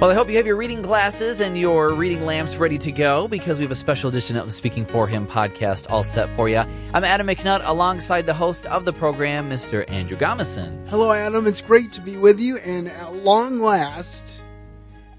Well, 0.00 0.12
I 0.12 0.14
hope 0.14 0.28
you 0.28 0.36
have 0.36 0.46
your 0.46 0.54
reading 0.54 0.80
glasses 0.80 1.40
and 1.40 1.58
your 1.58 1.92
reading 1.92 2.24
lamps 2.24 2.54
ready 2.54 2.78
to 2.78 2.92
go 2.92 3.26
because 3.26 3.58
we 3.58 3.64
have 3.64 3.72
a 3.72 3.74
special 3.74 4.08
edition 4.08 4.36
of 4.36 4.46
the 4.46 4.52
Speaking 4.52 4.86
for 4.86 5.08
Him 5.08 5.26
podcast 5.26 5.90
all 5.90 6.04
set 6.04 6.32
for 6.36 6.48
you. 6.48 6.62
I'm 6.94 7.02
Adam 7.02 7.26
McNutt 7.26 7.62
alongside 7.64 8.24
the 8.24 8.32
host 8.32 8.64
of 8.66 8.84
the 8.84 8.92
program, 8.92 9.50
Mr. 9.50 9.84
Andrew 9.90 10.16
Gomison. 10.16 10.88
Hello, 10.88 11.10
Adam. 11.10 11.48
It's 11.48 11.60
great 11.60 11.90
to 11.94 12.00
be 12.00 12.16
with 12.16 12.38
you, 12.38 12.58
and 12.64 12.86
at 12.86 13.12
long 13.12 13.58
last, 13.58 14.44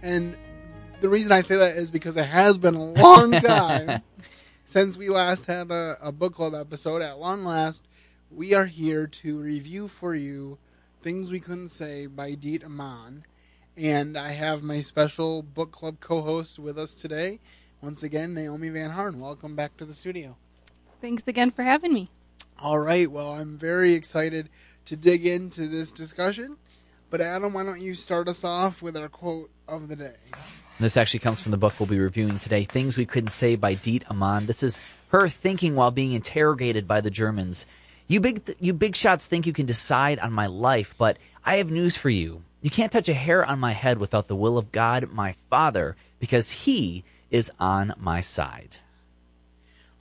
and 0.02 0.38
the 1.02 1.10
reason 1.10 1.34
I 1.34 1.42
say 1.42 1.58
that 1.58 1.76
is 1.76 1.92
because 1.92 2.16
it 2.16 2.28
has 2.28 2.58
been 2.58 2.76
a 2.76 2.86
long 2.86 3.32
time 3.42 4.02
since 4.64 4.98
we 4.98 5.10
last 5.10 5.46
had 5.48 5.72
a, 5.72 5.98
a 6.02 6.14
book 6.14 6.36
club 6.36 6.56
episode. 6.56 7.02
At 7.02 7.20
long 7.20 7.44
last, 7.44 7.84
we 8.32 8.54
are 8.54 8.68
here 8.68 9.08
to 9.08 9.40
review 9.40 9.90
for 9.90 10.16
you 10.16 10.58
Things 11.02 11.34
We 11.34 11.42
Couldn't 11.42 11.68
Say 11.68 12.06
by 12.06 12.34
Diet 12.34 12.62
Eman 12.62 13.24
and 13.80 14.18
I 14.18 14.32
have 14.32 14.62
my 14.62 14.82
special 14.82 15.42
book 15.42 15.72
club 15.72 16.02
co-host 16.02 16.60
with 16.60 16.78
us 16.78 16.94
today. 16.94 17.40
Once 17.82 18.04
again, 18.04 18.34
Naomi 18.34 18.68
Van 18.70 18.90
Harn. 18.90 19.20
Welcome 19.20 19.56
back 19.56 19.78
to 19.78 19.86
the 19.86 19.94
studio. 19.94 20.36
Thanks 21.00 21.28
again 21.30 21.50
for 21.52 21.64
having 21.64 21.94
me. 21.94 22.10
All 22.60 22.80
right. 22.80 23.10
Well, 23.10 23.32
I'm 23.32 23.58
very 23.58 23.94
excited 23.94 24.50
to 24.84 24.98
dig 24.98 25.26
into 25.26 25.68
this 25.68 25.94
discussion. 25.94 26.58
But 27.10 27.22
Adam, 27.22 27.54
why 27.54 27.64
don't 27.64 27.80
you 27.80 27.96
start 27.96 28.28
us 28.28 28.44
off 28.44 28.82
with 28.82 28.98
our 28.98 29.08
quote 29.08 29.50
of 29.66 29.88
the 29.88 29.96
day? 29.96 30.18
This 30.78 30.98
actually 30.98 31.22
comes 31.22 31.42
from 31.42 31.52
the 31.52 31.58
book 31.58 31.80
we'll 31.80 31.88
be 31.88 32.00
reviewing 32.00 32.38
today, 32.38 32.66
Things 32.66 32.98
We 32.98 33.06
Couldn't 33.06 33.30
Say 33.30 33.56
by 33.56 33.76
Diet 33.76 34.04
Eman. 34.10 34.46
This 34.46 34.62
is 34.62 34.82
her 35.10 35.30
thinking 35.30 35.76
while 35.76 35.92
being 35.92 36.12
interrogated 36.12 36.86
by 36.86 37.00
the 37.00 37.10
Germans. 37.10 37.66
You 38.08 38.20
big, 38.20 38.46
th- 38.46 38.58
you 38.60 38.74
big 38.74 38.96
shots 38.96 39.26
think 39.26 39.48
you 39.48 39.54
can 39.54 39.66
decide 39.66 40.20
on 40.20 40.34
my 40.34 40.48
life, 40.48 40.96
but 40.98 41.18
I 41.46 41.56
have 41.58 41.72
news 41.72 41.96
for 41.96 42.10
you. 42.10 42.44
You 42.62 42.70
can't 42.70 42.92
touch 42.92 43.08
a 43.10 43.14
hair 43.14 43.46
on 43.46 43.60
my 43.60 43.72
head 43.72 43.98
without 44.00 44.28
the 44.28 44.36
will 44.36 44.58
of 44.58 44.72
God, 44.72 45.12
my 45.12 45.34
Father, 45.50 45.96
because 46.20 46.52
He 46.52 47.04
is 47.32 47.52
on 47.60 47.94
my 47.98 48.22
side. 48.22 48.76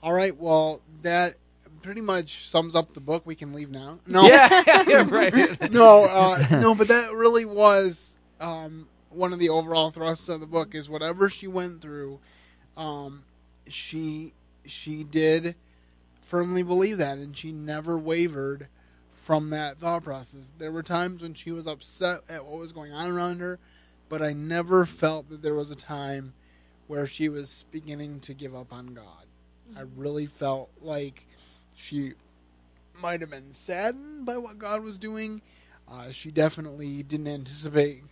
All 0.02 0.12
right. 0.12 0.36
Well, 0.36 0.80
that 1.02 1.36
pretty 1.83 2.00
much 2.00 2.48
sums 2.48 2.74
up 2.74 2.94
the 2.94 3.00
book. 3.00 3.24
We 3.27 3.34
can 3.34 3.52
leave 3.52 3.70
now. 3.70 4.00
No, 4.06 4.22
Yeah, 4.27 4.83
yeah, 4.86 5.06
right. 5.08 5.33
no, 5.70 6.05
uh, 6.05 6.38
no. 6.50 6.74
But 6.74 6.88
that 6.88 7.12
really 7.14 7.44
was 7.44 8.16
um, 8.41 8.88
one 9.11 9.33
of 9.33 9.38
the 9.38 9.48
overall 9.48 9.90
thrusts 9.90 10.28
of 10.28 10.40
the 10.40 10.46
book. 10.46 10.74
Is 10.74 10.90
whatever 10.90 11.30
she 11.30 11.46
went 11.46 11.80
through, 11.80 12.18
um, 12.77 13.24
she 13.68 14.33
she 14.64 15.05
did 15.05 15.55
firmly 16.20 16.62
believe 16.62 16.98
that, 16.98 17.18
and 17.18 17.36
she 17.36 17.52
never 17.52 17.98
wavered 17.98 18.68
from 19.28 19.50
that 19.50 19.76
thought 19.76 20.04
process. 20.04 20.50
There 20.56 20.72
were 20.72 20.82
times 20.82 21.20
when 21.20 21.34
she 21.34 21.52
was 21.52 21.66
upset 21.66 22.20
at 22.30 22.46
what 22.46 22.58
was 22.58 22.72
going 22.72 22.94
on 22.94 23.10
around 23.10 23.40
her, 23.40 23.58
but 24.08 24.22
I 24.22 24.32
never 24.32 24.86
felt 24.86 25.28
that 25.28 25.42
there 25.42 25.54
was 25.54 25.70
a 25.70 25.76
time 25.76 26.32
where 26.86 27.06
she 27.06 27.28
was 27.28 27.66
beginning 27.70 28.20
to 28.20 28.32
give 28.32 28.54
up 28.54 28.72
on 28.72 28.94
God. 28.94 29.26
I 29.76 29.82
really 29.82 30.24
felt 30.24 30.70
like 30.80 31.26
she 31.74 32.14
might 33.02 33.20
have 33.20 33.28
been 33.28 33.52
saddened 33.52 34.24
by 34.24 34.38
what 34.38 34.58
God 34.58 34.82
was 34.82 34.96
doing. 34.96 35.42
Uh, 35.86 36.10
she 36.10 36.30
definitely 36.30 37.02
didn't 37.02 37.28
anticipate 37.28 38.04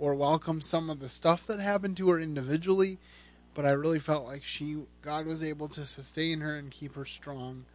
or 0.00 0.16
welcome 0.16 0.60
some 0.60 0.90
of 0.90 0.98
the 0.98 1.08
stuff 1.08 1.46
that 1.46 1.60
happened 1.60 1.96
to 1.98 2.10
her 2.10 2.18
individually, 2.18 2.98
but 3.54 3.64
I 3.64 3.70
really 3.70 4.00
felt 4.00 4.24
like 4.24 4.42
she 4.42 4.78
God 5.00 5.26
was 5.26 5.44
able 5.44 5.68
to 5.68 5.86
sustain 5.86 6.40
her 6.40 6.56
and 6.56 6.72
keep 6.72 6.96
her 6.96 7.04
strong 7.04 7.66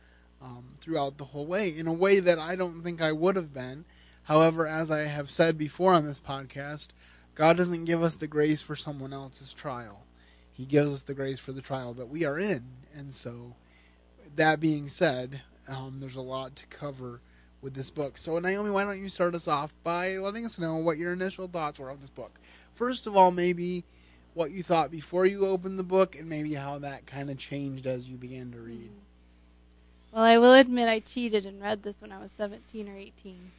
um, 0.42 0.76
throughout 0.80 1.18
the 1.18 1.26
whole 1.26 1.46
way 1.46 1.70
in 1.70 1.88
a 1.88 1.94
way 1.94 2.20
that 2.20 2.40
I 2.40 2.56
don't 2.56 2.84
think 2.84 3.02
I 3.02 3.12
would 3.12 3.36
have 3.36 3.54
been. 3.54 3.86
However, 4.24 4.68
as 4.68 4.90
I 4.90 5.02
have 5.02 5.30
said 5.30 5.58
before 5.58 5.94
on 5.94 6.06
this 6.06 6.20
podcast, 6.20 6.90
God 7.36 7.58
doesn't 7.58 7.86
give 7.86 8.02
us 8.02 8.16
the 8.16 8.28
grace 8.28 8.62
for 8.62 8.76
someone 8.76 9.14
else's 9.14 9.54
trial. 9.54 10.06
He 10.52 10.66
gives 10.66 10.94
us 10.94 11.02
the 11.04 11.14
grace 11.14 11.40
for 11.40 11.52
the 11.52 11.62
trial 11.62 11.94
that 11.96 12.10
we 12.10 12.26
are 12.26 12.40
in. 12.40 12.64
And 12.96 13.14
so, 13.14 13.56
that 14.36 14.60
being 14.60 14.88
said, 14.88 15.42
um, 15.68 15.98
there's 16.00 16.16
a 16.16 16.22
lot 16.22 16.56
to 16.56 16.68
cover 16.68 17.22
with 17.62 17.74
this 17.74 17.90
book. 17.90 18.18
So, 18.18 18.40
Naomi, 18.40 18.70
why 18.70 18.84
don't 18.84 19.02
you 19.02 19.10
start 19.10 19.36
us 19.36 19.48
off 19.48 19.74
by 19.84 20.18
letting 20.18 20.46
us 20.46 20.60
know 20.60 20.78
what 20.78 20.98
your 20.98 21.14
initial 21.14 21.48
thoughts 21.48 21.78
were 21.78 21.90
of 21.90 22.02
this 22.02 22.10
book? 22.10 22.40
First 22.74 23.06
of 23.08 23.18
all, 23.18 23.32
maybe 23.32 23.84
what 24.34 24.52
you 24.52 24.64
thought 24.64 24.92
before 24.92 25.26
you 25.26 25.46
opened 25.46 25.80
the 25.80 25.84
book, 25.84 26.16
and 26.16 26.30
maybe 26.30 26.54
how 26.54 26.78
that 26.80 27.06
kind 27.06 27.30
of 27.30 27.38
changed 27.38 27.86
as 27.88 28.10
you 28.10 28.18
began 28.18 28.52
to 28.52 28.60
read. 28.60 28.92
Well, 30.16 30.24
I 30.24 30.38
will 30.38 30.54
admit 30.54 30.88
I 30.88 31.02
cheated 31.02 31.46
and 31.46 31.62
read 31.62 31.84
this 31.84 32.00
when 32.00 32.14
I 32.14 32.20
was 32.20 32.32
17 32.32 32.88
or 32.88 32.96
18. 32.96 33.52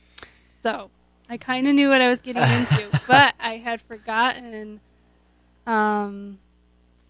So 0.62 0.91
I 1.28 1.37
kind 1.37 1.69
of 1.69 1.75
knew 1.75 1.91
what 1.91 2.00
I 2.00 2.09
was 2.09 2.22
getting 2.22 2.43
into, 2.43 2.99
but 3.06 3.34
I 3.39 3.59
had 3.59 3.83
forgotten 3.83 4.81
um, 5.67 6.39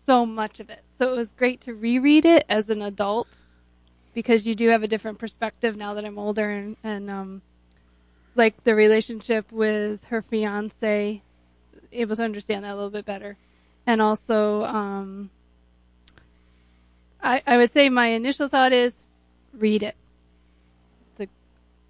so 0.05 0.27
much 0.27 0.59
of 0.59 0.69
it. 0.69 0.83
So 0.99 1.13
it 1.13 1.17
was 1.17 1.31
great 1.31 1.61
to 1.61 1.75
reread 1.75 2.25
it 2.25 2.45
as 2.49 2.69
an 2.71 2.83
adult 2.83 3.29
because 4.15 4.49
you 4.49 4.55
do 4.57 4.69
have 4.71 4.83
a 4.83 4.89
different 4.89 5.21
perspective 5.21 5.77
now 5.77 5.95
that 5.95 6.05
I'm 6.05 6.19
older 6.19 6.51
and, 6.51 6.77
and 6.83 7.09
um, 7.09 7.43
like 8.35 8.65
the 8.65 8.75
relationship 8.75 9.53
with 9.53 10.07
her 10.07 10.23
fiance, 10.23 11.23
able 11.93 12.17
to 12.17 12.25
understand 12.25 12.65
that 12.65 12.73
a 12.73 12.75
little 12.75 12.91
bit 12.91 13.05
better. 13.07 13.37
And 13.87 14.03
also, 14.03 14.65
um, 14.65 15.31
I, 17.23 17.43
I 17.47 17.57
would 17.59 17.71
say 17.71 17.89
my 17.89 18.09
initial 18.09 18.49
thought 18.49 18.73
is 18.73 19.05
read 19.57 19.83
it. 19.83 19.97
It's 21.13 21.21
a 21.21 21.29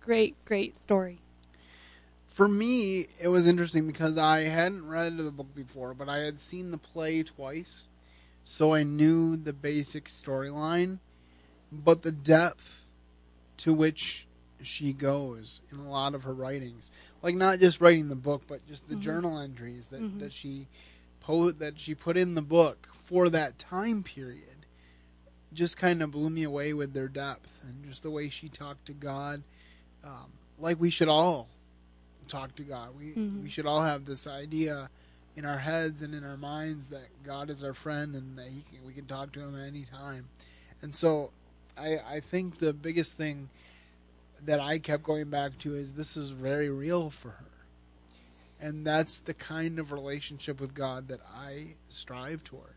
great, 0.04 0.34
great 0.44 0.78
story. 0.78 1.18
For 2.28 2.48
me, 2.48 3.06
it 3.20 3.28
was 3.28 3.46
interesting 3.46 3.86
because 3.86 4.18
I 4.18 4.40
hadn't 4.40 4.86
read 4.88 5.16
the 5.16 5.30
book 5.30 5.54
before, 5.54 5.94
but 5.94 6.08
I 6.08 6.18
had 6.18 6.38
seen 6.38 6.70
the 6.70 6.78
play 6.78 7.22
twice, 7.22 7.84
so 8.44 8.74
I 8.74 8.82
knew 8.82 9.36
the 9.36 9.52
basic 9.54 10.04
storyline. 10.04 10.98
But 11.72 12.02
the 12.02 12.12
depth 12.12 12.88
to 13.58 13.72
which 13.72 14.26
she 14.62 14.92
goes 14.92 15.60
in 15.70 15.78
a 15.78 15.88
lot 15.90 16.14
of 16.14 16.24
her 16.24 16.34
writings, 16.34 16.90
like 17.22 17.34
not 17.34 17.58
just 17.58 17.80
writing 17.80 18.08
the 18.08 18.14
book, 18.16 18.42
but 18.46 18.66
just 18.66 18.88
the 18.88 18.96
Mhm. 18.96 19.00
journal 19.00 19.38
entries 19.38 19.88
that, 19.88 20.00
Mhm. 20.02 20.18
that 20.20 20.32
she 20.32 20.68
po- 21.20 21.50
that 21.52 21.80
she 21.80 21.94
put 21.94 22.16
in 22.16 22.34
the 22.34 22.42
book 22.42 22.88
for 22.92 23.28
that 23.30 23.58
time 23.58 24.02
period, 24.02 24.55
just 25.56 25.76
kind 25.76 26.02
of 26.02 26.10
blew 26.12 26.30
me 26.30 26.42
away 26.44 26.72
with 26.72 26.92
their 26.92 27.08
depth 27.08 27.60
and 27.66 27.84
just 27.84 28.02
the 28.02 28.10
way 28.10 28.28
she 28.28 28.48
talked 28.48 28.86
to 28.86 28.92
God, 28.92 29.42
um, 30.04 30.30
like 30.58 30.78
we 30.78 30.90
should 30.90 31.08
all 31.08 31.48
talk 32.28 32.54
to 32.56 32.62
God. 32.62 32.96
We 32.96 33.14
Mhm. 33.14 33.42
we 33.42 33.48
should 33.48 33.66
all 33.66 33.82
have 33.82 34.04
this 34.04 34.26
idea 34.26 34.90
in 35.34 35.44
our 35.44 35.58
heads 35.58 36.02
and 36.02 36.14
in 36.14 36.24
our 36.24 36.36
minds 36.36 36.88
that 36.88 37.08
God 37.24 37.50
is 37.50 37.62
our 37.64 37.74
friend 37.74 38.14
and 38.14 38.38
that 38.38 38.48
he 38.48 38.62
can, 38.62 38.84
we 38.84 38.92
can 38.92 39.06
talk 39.06 39.32
to 39.32 39.40
him 39.40 39.54
at 39.56 39.66
any 39.66 39.84
time. 39.84 40.28
And 40.82 40.94
so 40.94 41.30
I 41.76 41.98
I 42.16 42.20
think 42.20 42.58
the 42.58 42.72
biggest 42.72 43.16
thing 43.16 43.48
that 44.44 44.60
I 44.60 44.78
kept 44.78 45.02
going 45.02 45.30
back 45.30 45.56
to 45.58 45.74
is 45.74 45.94
this 45.94 46.16
is 46.16 46.30
very 46.30 46.68
real 46.68 47.10
for 47.10 47.30
her. 47.30 47.44
And 48.60 48.86
that's 48.86 49.20
the 49.20 49.34
kind 49.34 49.78
of 49.78 49.92
relationship 49.92 50.60
with 50.60 50.74
God 50.74 51.08
that 51.08 51.20
I 51.34 51.76
strive 51.88 52.42
toward 52.44 52.74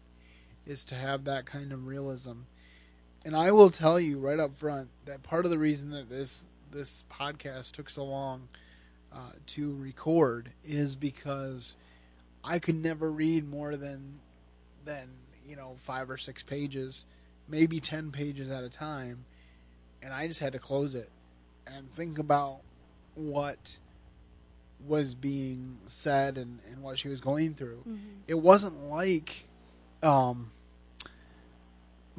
is 0.66 0.84
to 0.86 0.96
have 0.96 1.24
that 1.26 1.46
kind 1.46 1.72
of 1.72 1.88
realism. 1.88 2.42
And 3.26 3.36
I 3.36 3.52
will 3.52 3.70
tell 3.70 4.00
you 4.00 4.18
right 4.20 4.40
up 4.40 4.56
front 4.56 4.90
that 5.06 5.24
part 5.24 5.46
of 5.46 5.52
the 5.52 5.60
reason 5.60 5.92
that 5.92 6.10
this 6.10 6.50
this 6.72 7.04
podcast 7.12 7.72
took 7.72 7.90
so 7.90 8.06
long 8.06 8.48
uh, 9.12 9.32
to 9.48 9.74
record 9.76 10.52
is 10.64 10.96
because 10.96 11.76
I 12.44 12.60
could 12.60 12.76
never 12.76 13.12
read 13.12 13.50
more 13.50 13.76
than 13.76 14.20
than 14.86 15.10
you 15.48 15.56
know 15.56 15.74
five 15.78 16.10
or 16.10 16.18
six 16.18 16.44
pages, 16.44 17.06
maybe 17.48 17.80
ten 17.80 18.12
pages 18.12 18.50
at 18.50 18.64
a 18.64 18.70
time, 18.70 19.26
and 20.02 20.14
I 20.14 20.28
just 20.28 20.40
had 20.40 20.54
to 20.54 20.60
close 20.60 20.96
it 20.96 21.10
and 21.68 21.92
think 21.92 22.18
about 22.18 22.60
what 23.16 23.80
was 24.88 25.14
being 25.14 25.78
said 25.86 26.38
and, 26.38 26.60
and 26.72 26.82
what 26.82 26.98
she 26.98 27.10
was 27.10 27.20
going 27.20 27.54
through. 27.54 27.84
It 28.28 28.36
wasn't 28.36 28.86
like 28.86 29.48
um, 30.02 30.52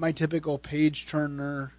my 0.01 0.13
typical 0.13 0.59
page 0.59 1.05
turner 1.05 1.75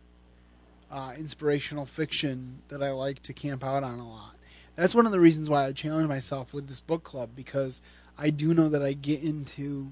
uh, 0.91 1.11
inspirational 1.17 1.87
fiction 1.87 2.61
that 2.67 2.83
I 2.83 2.91
like 2.91 3.23
to 3.23 3.33
camp 3.33 3.63
out 3.63 3.83
on 3.83 3.97
a 3.97 4.07
lot. 4.07 4.35
That's 4.75 4.93
one 4.93 5.07
of 5.07 5.11
the 5.11 5.19
reasons 5.19 5.49
why 5.49 5.65
I 5.65 5.71
challenge 5.71 6.07
myself 6.07 6.53
with 6.53 6.67
this 6.67 6.81
book 6.81 7.03
club 7.03 7.31
because 7.35 7.81
I 8.19 8.29
do 8.29 8.53
know 8.53 8.69
that 8.69 8.83
I 8.83 8.93
get 8.93 9.23
into 9.23 9.91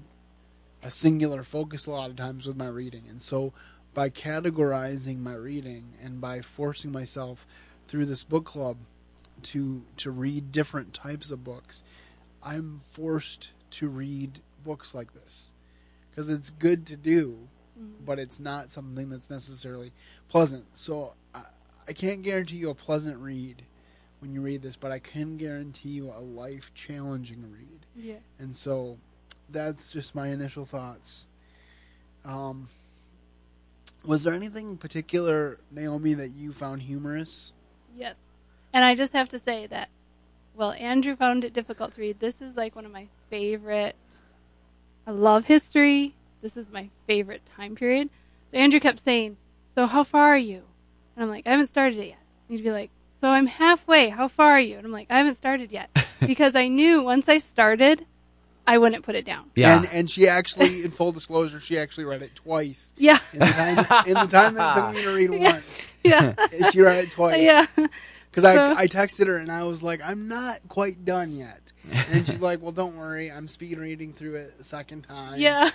a 0.80 0.92
singular 0.92 1.42
focus 1.42 1.88
a 1.88 1.90
lot 1.90 2.08
of 2.08 2.16
times 2.16 2.46
with 2.46 2.56
my 2.56 2.68
reading. 2.68 3.02
And 3.08 3.20
so 3.20 3.52
by 3.94 4.10
categorizing 4.10 5.18
my 5.18 5.34
reading 5.34 5.94
and 6.00 6.20
by 6.20 6.40
forcing 6.40 6.92
myself 6.92 7.48
through 7.88 8.06
this 8.06 8.22
book 8.22 8.44
club 8.44 8.76
to 9.42 9.82
to 9.96 10.12
read 10.12 10.52
different 10.52 10.94
types 10.94 11.32
of 11.32 11.42
books, 11.42 11.82
I'm 12.44 12.82
forced 12.84 13.50
to 13.70 13.88
read 13.88 14.38
books 14.62 14.94
like 14.94 15.14
this 15.14 15.50
because 16.08 16.28
it's 16.28 16.50
good 16.50 16.86
to 16.86 16.96
do, 16.96 17.48
but 18.04 18.18
it's 18.18 18.40
not 18.40 18.70
something 18.70 19.08
that's 19.10 19.30
necessarily 19.30 19.92
pleasant. 20.28 20.64
So 20.76 21.14
I, 21.34 21.42
I 21.88 21.92
can't 21.92 22.22
guarantee 22.22 22.56
you 22.56 22.70
a 22.70 22.74
pleasant 22.74 23.18
read 23.18 23.62
when 24.20 24.32
you 24.32 24.40
read 24.40 24.62
this, 24.62 24.76
but 24.76 24.92
I 24.92 24.98
can 24.98 25.36
guarantee 25.36 25.90
you 25.90 26.12
a 26.16 26.20
life 26.20 26.72
challenging 26.74 27.44
read. 27.52 27.86
Yeah. 27.96 28.16
And 28.38 28.54
so 28.54 28.98
that's 29.48 29.92
just 29.92 30.14
my 30.14 30.28
initial 30.28 30.66
thoughts. 30.66 31.26
Um, 32.24 32.68
was 34.04 34.22
there 34.22 34.34
anything 34.34 34.76
particular, 34.76 35.58
Naomi, 35.70 36.14
that 36.14 36.28
you 36.28 36.52
found 36.52 36.82
humorous? 36.82 37.52
Yes. 37.94 38.16
And 38.72 38.84
I 38.84 38.94
just 38.94 39.12
have 39.12 39.28
to 39.30 39.38
say 39.38 39.66
that, 39.66 39.88
well, 40.54 40.72
Andrew 40.72 41.16
found 41.16 41.44
it 41.44 41.52
difficult 41.52 41.92
to 41.92 42.00
read. 42.00 42.20
This 42.20 42.40
is 42.40 42.56
like 42.56 42.76
one 42.76 42.84
of 42.84 42.92
my 42.92 43.08
favorite. 43.28 43.96
I 45.06 45.10
love 45.10 45.46
history. 45.46 46.14
This 46.42 46.56
is 46.56 46.70
my 46.70 46.88
favorite 47.06 47.42
time 47.56 47.74
period. 47.74 48.10
So 48.50 48.56
Andrew 48.56 48.80
kept 48.80 48.98
saying, 49.00 49.36
So 49.66 49.86
how 49.86 50.04
far 50.04 50.28
are 50.30 50.38
you? 50.38 50.62
And 51.16 51.22
I'm 51.24 51.28
like, 51.30 51.46
I 51.46 51.50
haven't 51.50 51.66
started 51.68 51.98
it 51.98 52.06
yet. 52.08 52.18
And 52.48 52.58
he'd 52.58 52.64
be 52.64 52.70
like, 52.72 52.90
So 53.18 53.28
I'm 53.28 53.46
halfway. 53.46 54.08
How 54.08 54.28
far 54.28 54.52
are 54.52 54.60
you? 54.60 54.76
And 54.76 54.86
I'm 54.86 54.92
like, 54.92 55.06
I 55.10 55.18
haven't 55.18 55.34
started 55.34 55.70
yet. 55.72 55.90
because 56.26 56.54
I 56.54 56.68
knew 56.68 57.02
once 57.02 57.28
I 57.28 57.38
started, 57.38 58.06
I 58.66 58.78
wouldn't 58.78 59.04
put 59.04 59.14
it 59.16 59.24
down. 59.24 59.50
Yeah. 59.54 59.76
And, 59.78 59.88
and 59.92 60.10
she 60.10 60.28
actually, 60.28 60.84
in 60.84 60.90
full 60.92 61.12
disclosure, 61.12 61.60
she 61.60 61.78
actually 61.78 62.04
read 62.04 62.22
it 62.22 62.34
twice. 62.34 62.92
Yeah. 62.96 63.18
In 63.32 63.40
the 63.40 63.46
time, 63.46 64.06
in 64.06 64.14
the 64.14 64.26
time 64.26 64.54
that 64.54 64.76
it 64.76 64.80
took 64.80 64.94
me 64.94 65.02
to 65.02 65.14
read 65.14 65.32
Yeah. 65.40 65.52
once, 65.52 65.92
Yeah. 66.04 66.34
she 66.70 66.80
read 66.80 67.04
it 67.04 67.10
twice. 67.10 67.42
yeah. 67.42 67.66
Because 68.30 68.44
I, 68.44 68.72
I 68.82 68.86
texted 68.86 69.26
her 69.26 69.38
and 69.38 69.50
I 69.50 69.64
was 69.64 69.82
like, 69.82 70.00
I'm 70.04 70.28
not 70.28 70.58
quite 70.68 71.04
done 71.04 71.32
yet. 71.32 71.72
And 72.12 72.24
she's 72.26 72.40
like, 72.40 72.62
Well, 72.62 72.70
don't 72.70 72.96
worry. 72.96 73.30
I'm 73.32 73.48
speed 73.48 73.76
reading 73.78 74.12
through 74.12 74.36
it 74.36 74.54
a 74.60 74.64
second 74.64 75.02
time. 75.02 75.40
Yeah. 75.40 75.70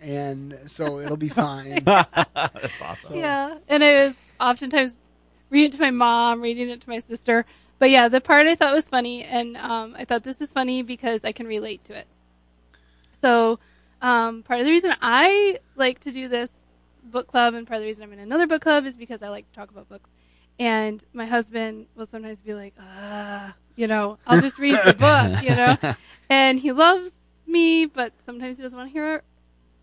And 0.00 0.58
so 0.66 1.00
it'll 1.00 1.16
be 1.16 1.28
fine. 1.28 1.82
That's 1.84 2.82
awesome. 2.82 3.16
Yeah, 3.16 3.58
and 3.68 3.82
I 3.82 3.94
was 3.94 4.20
oftentimes 4.40 4.98
reading 5.50 5.68
it 5.70 5.72
to 5.72 5.80
my 5.80 5.90
mom, 5.90 6.40
reading 6.40 6.68
it 6.68 6.80
to 6.82 6.88
my 6.88 6.98
sister. 6.98 7.44
But 7.78 7.90
yeah, 7.90 8.08
the 8.08 8.20
part 8.20 8.46
I 8.46 8.54
thought 8.54 8.74
was 8.74 8.88
funny, 8.88 9.24
and 9.24 9.56
um, 9.56 9.94
I 9.96 10.04
thought 10.04 10.24
this 10.24 10.40
is 10.40 10.52
funny 10.52 10.82
because 10.82 11.24
I 11.24 11.32
can 11.32 11.46
relate 11.46 11.84
to 11.84 11.96
it. 11.96 12.06
So, 13.20 13.58
um, 14.02 14.42
part 14.42 14.60
of 14.60 14.66
the 14.66 14.72
reason 14.72 14.94
I 15.00 15.58
like 15.76 16.00
to 16.00 16.12
do 16.12 16.28
this 16.28 16.50
book 17.04 17.26
club, 17.26 17.54
and 17.54 17.66
part 17.66 17.76
of 17.76 17.82
the 17.82 17.86
reason 17.86 18.04
I'm 18.04 18.12
in 18.12 18.18
another 18.18 18.46
book 18.46 18.62
club, 18.62 18.84
is 18.84 18.96
because 18.96 19.22
I 19.22 19.28
like 19.28 19.48
to 19.50 19.54
talk 19.54 19.70
about 19.70 19.88
books. 19.88 20.10
And 20.60 21.02
my 21.12 21.26
husband 21.26 21.86
will 21.94 22.06
sometimes 22.06 22.38
be 22.38 22.52
like, 22.54 22.74
"Ah, 22.80 23.54
you 23.76 23.86
know, 23.86 24.18
I'll 24.26 24.40
just 24.40 24.58
read 24.58 24.78
the 24.84 24.94
book, 24.94 25.42
you 25.42 25.54
know." 25.54 25.76
And 26.30 26.60
he 26.60 26.72
loves 26.72 27.12
me, 27.46 27.86
but 27.86 28.12
sometimes 28.26 28.58
he 28.58 28.62
doesn't 28.62 28.76
want 28.76 28.90
to 28.90 28.92
hear 28.92 29.22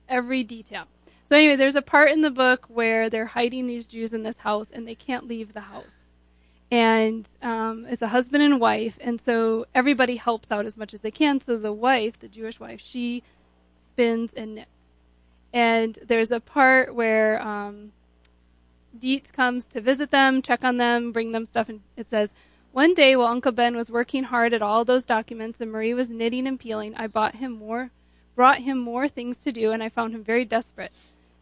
every 0.08 0.44
detail. 0.44 0.86
So 1.28 1.36
anyway, 1.36 1.56
there's 1.56 1.76
a 1.76 1.82
part 1.82 2.12
in 2.12 2.22
the 2.22 2.30
book 2.30 2.66
where 2.68 3.10
they're 3.10 3.26
hiding 3.26 3.66
these 3.66 3.88
Jews 3.88 4.14
in 4.14 4.24
this 4.24 4.40
house 4.40 4.70
and 4.72 4.88
they 4.88 4.96
can't 4.96 5.28
leave 5.28 5.54
the 5.54 5.62
house. 5.62 6.06
And 6.72 7.28
um, 7.42 7.86
it's 7.90 8.02
a 8.02 8.10
husband 8.10 8.44
and 8.44 8.60
wife, 8.60 8.98
and 9.00 9.22
so 9.22 9.66
everybody 9.76 10.16
helps 10.16 10.52
out 10.52 10.66
as 10.66 10.76
much 10.76 10.96
as 10.96 11.02
they 11.02 11.12
can. 11.12 11.40
So 11.40 11.58
the 11.58 11.72
wife, 11.72 12.20
the 12.20 12.28
Jewish 12.28 12.60
wife, 12.60 12.82
she 12.82 13.24
spins 13.88 14.34
and 14.34 14.56
knits. 14.56 14.70
And 15.54 15.98
there's 16.04 16.32
a 16.32 16.40
part 16.40 16.96
where 16.96 17.42
um, 17.42 17.92
Dietz 18.98 19.32
comes 19.32 19.66
to 19.66 19.80
visit 19.80 20.10
them, 20.12 20.42
check 20.42 20.64
on 20.64 20.78
them, 20.78 21.12
bring 21.12 21.32
them 21.32 21.46
stuff, 21.46 21.70
and 21.70 21.82
it 21.96 22.10
says, 22.10 22.34
One 22.72 22.94
day 22.94 23.16
while 23.16 23.28
Uncle 23.28 23.52
Ben 23.52 23.76
was 23.76 23.92
working 23.92 24.24
hard 24.24 24.52
at 24.52 24.62
all 24.62 24.84
those 24.84 25.06
documents 25.06 25.62
and 25.62 25.72
Marie 25.72 25.94
was 25.94 26.10
knitting 26.10 26.48
and 26.48 26.60
peeling, 26.60 26.96
I 26.96 27.08
bought 27.08 27.36
him 27.36 27.54
more 27.54 27.92
brought 28.36 28.60
him 28.60 28.78
more 28.78 29.08
things 29.08 29.38
to 29.38 29.52
do 29.52 29.72
and 29.72 29.82
I 29.82 29.90
found 29.90 30.14
him 30.14 30.24
very 30.24 30.46
desperate. 30.46 30.92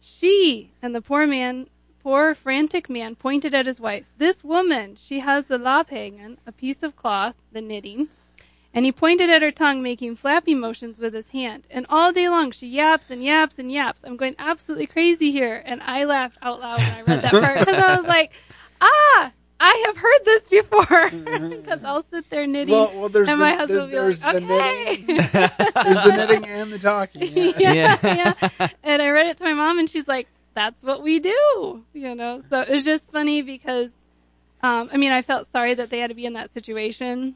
She 0.00 0.70
and 0.82 0.94
the 0.94 1.02
poor 1.02 1.26
man 1.26 1.68
poor 2.02 2.34
frantic 2.34 2.90
man 2.90 3.16
pointed 3.16 3.54
at 3.54 3.64
his 3.64 3.80
wife. 3.80 4.04
This 4.18 4.44
woman, 4.44 4.94
she 4.94 5.20
has 5.20 5.46
the 5.46 5.58
laphangen, 5.58 6.36
a 6.46 6.52
piece 6.52 6.82
of 6.82 6.94
cloth, 6.94 7.34
the 7.50 7.62
knitting, 7.62 8.08
and 8.74 8.84
he 8.84 8.92
pointed 8.92 9.30
at 9.30 9.40
her 9.40 9.52
tongue, 9.52 9.82
making 9.82 10.16
flappy 10.16 10.54
motions 10.54 10.98
with 10.98 11.14
his 11.14 11.30
hand. 11.30 11.64
And 11.70 11.86
all 11.88 12.12
day 12.12 12.28
long 12.28 12.50
she 12.50 12.66
yaps 12.66 13.08
and 13.08 13.22
yaps 13.22 13.58
and 13.58 13.70
yaps. 13.70 14.02
I'm 14.04 14.16
going 14.16 14.34
absolutely 14.38 14.88
crazy 14.88 15.30
here. 15.30 15.62
And 15.64 15.80
I 15.82 16.04
laughed 16.04 16.38
out 16.42 16.60
loud 16.60 16.80
when 16.80 16.92
I 16.92 17.02
read 17.02 17.22
that 17.22 17.30
part 17.30 17.58
because 17.60 17.76
I 17.76 17.96
was 17.96 18.04
like, 18.04 18.32
ah, 18.80 19.32
I 19.60 19.82
have 19.86 19.96
heard 19.96 20.24
this 20.24 20.42
before. 20.46 21.10
Because 21.64 21.84
I'll 21.84 22.02
sit 22.02 22.28
there 22.30 22.46
knitting, 22.46 22.72
Well, 22.74 22.92
well, 22.94 23.08
there's 23.08 23.28
and 23.28 23.40
the, 23.40 23.44
my 23.44 23.54
husband 23.54 23.80
will 23.80 23.86
be 23.86 23.92
there's, 23.92 24.22
like, 24.22 24.32
there's 24.34 24.46
the 24.48 24.54
okay. 24.54 24.84
knitting, 24.84 25.16
there's 25.16 25.98
the 26.04 26.12
knitting 26.16 26.44
and 26.46 26.72
the 26.72 26.78
talking. 26.78 27.22
Yeah. 27.22 27.52
yeah, 27.58 27.98
Yeah. 28.02 28.32
yeah. 28.60 28.68
And 28.82 29.00
I 29.02 29.08
read 29.10 29.26
it 29.26 29.36
to 29.38 29.44
my 29.44 29.54
mom, 29.54 29.78
and 29.78 29.88
she's 29.88 30.06
like, 30.06 30.28
"That's 30.54 30.82
what 30.82 31.02
we 31.02 31.20
do," 31.20 31.84
you 31.94 32.14
know. 32.14 32.42
So 32.50 32.60
it 32.60 32.68
was 32.68 32.84
just 32.84 33.10
funny 33.10 33.42
because, 33.42 33.92
um, 34.62 34.90
I 34.92 34.96
mean, 34.98 35.12
I 35.12 35.22
felt 35.22 35.50
sorry 35.50 35.74
that 35.74 35.88
they 35.90 36.00
had 36.00 36.08
to 36.08 36.14
be 36.14 36.26
in 36.26 36.34
that 36.34 36.52
situation, 36.52 37.34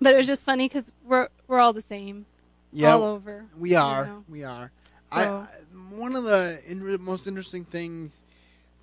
but 0.00 0.14
it 0.14 0.16
was 0.16 0.26
just 0.26 0.42
funny 0.42 0.68
because 0.68 0.90
we're 1.04 1.28
we're 1.46 1.60
all 1.60 1.72
the 1.72 1.80
same, 1.82 2.24
Yeah, 2.72 2.94
all 2.94 3.02
over. 3.04 3.44
we 3.58 3.74
are. 3.74 4.06
know. 4.06 4.24
We 4.28 4.44
are. 4.44 4.70
I, 5.12 5.24
So- 5.24 5.30
I 5.30 5.46
one 5.94 6.16
of 6.16 6.24
the 6.24 6.60
in, 6.66 7.02
most 7.02 7.26
interesting 7.26 7.64
things 7.64 8.22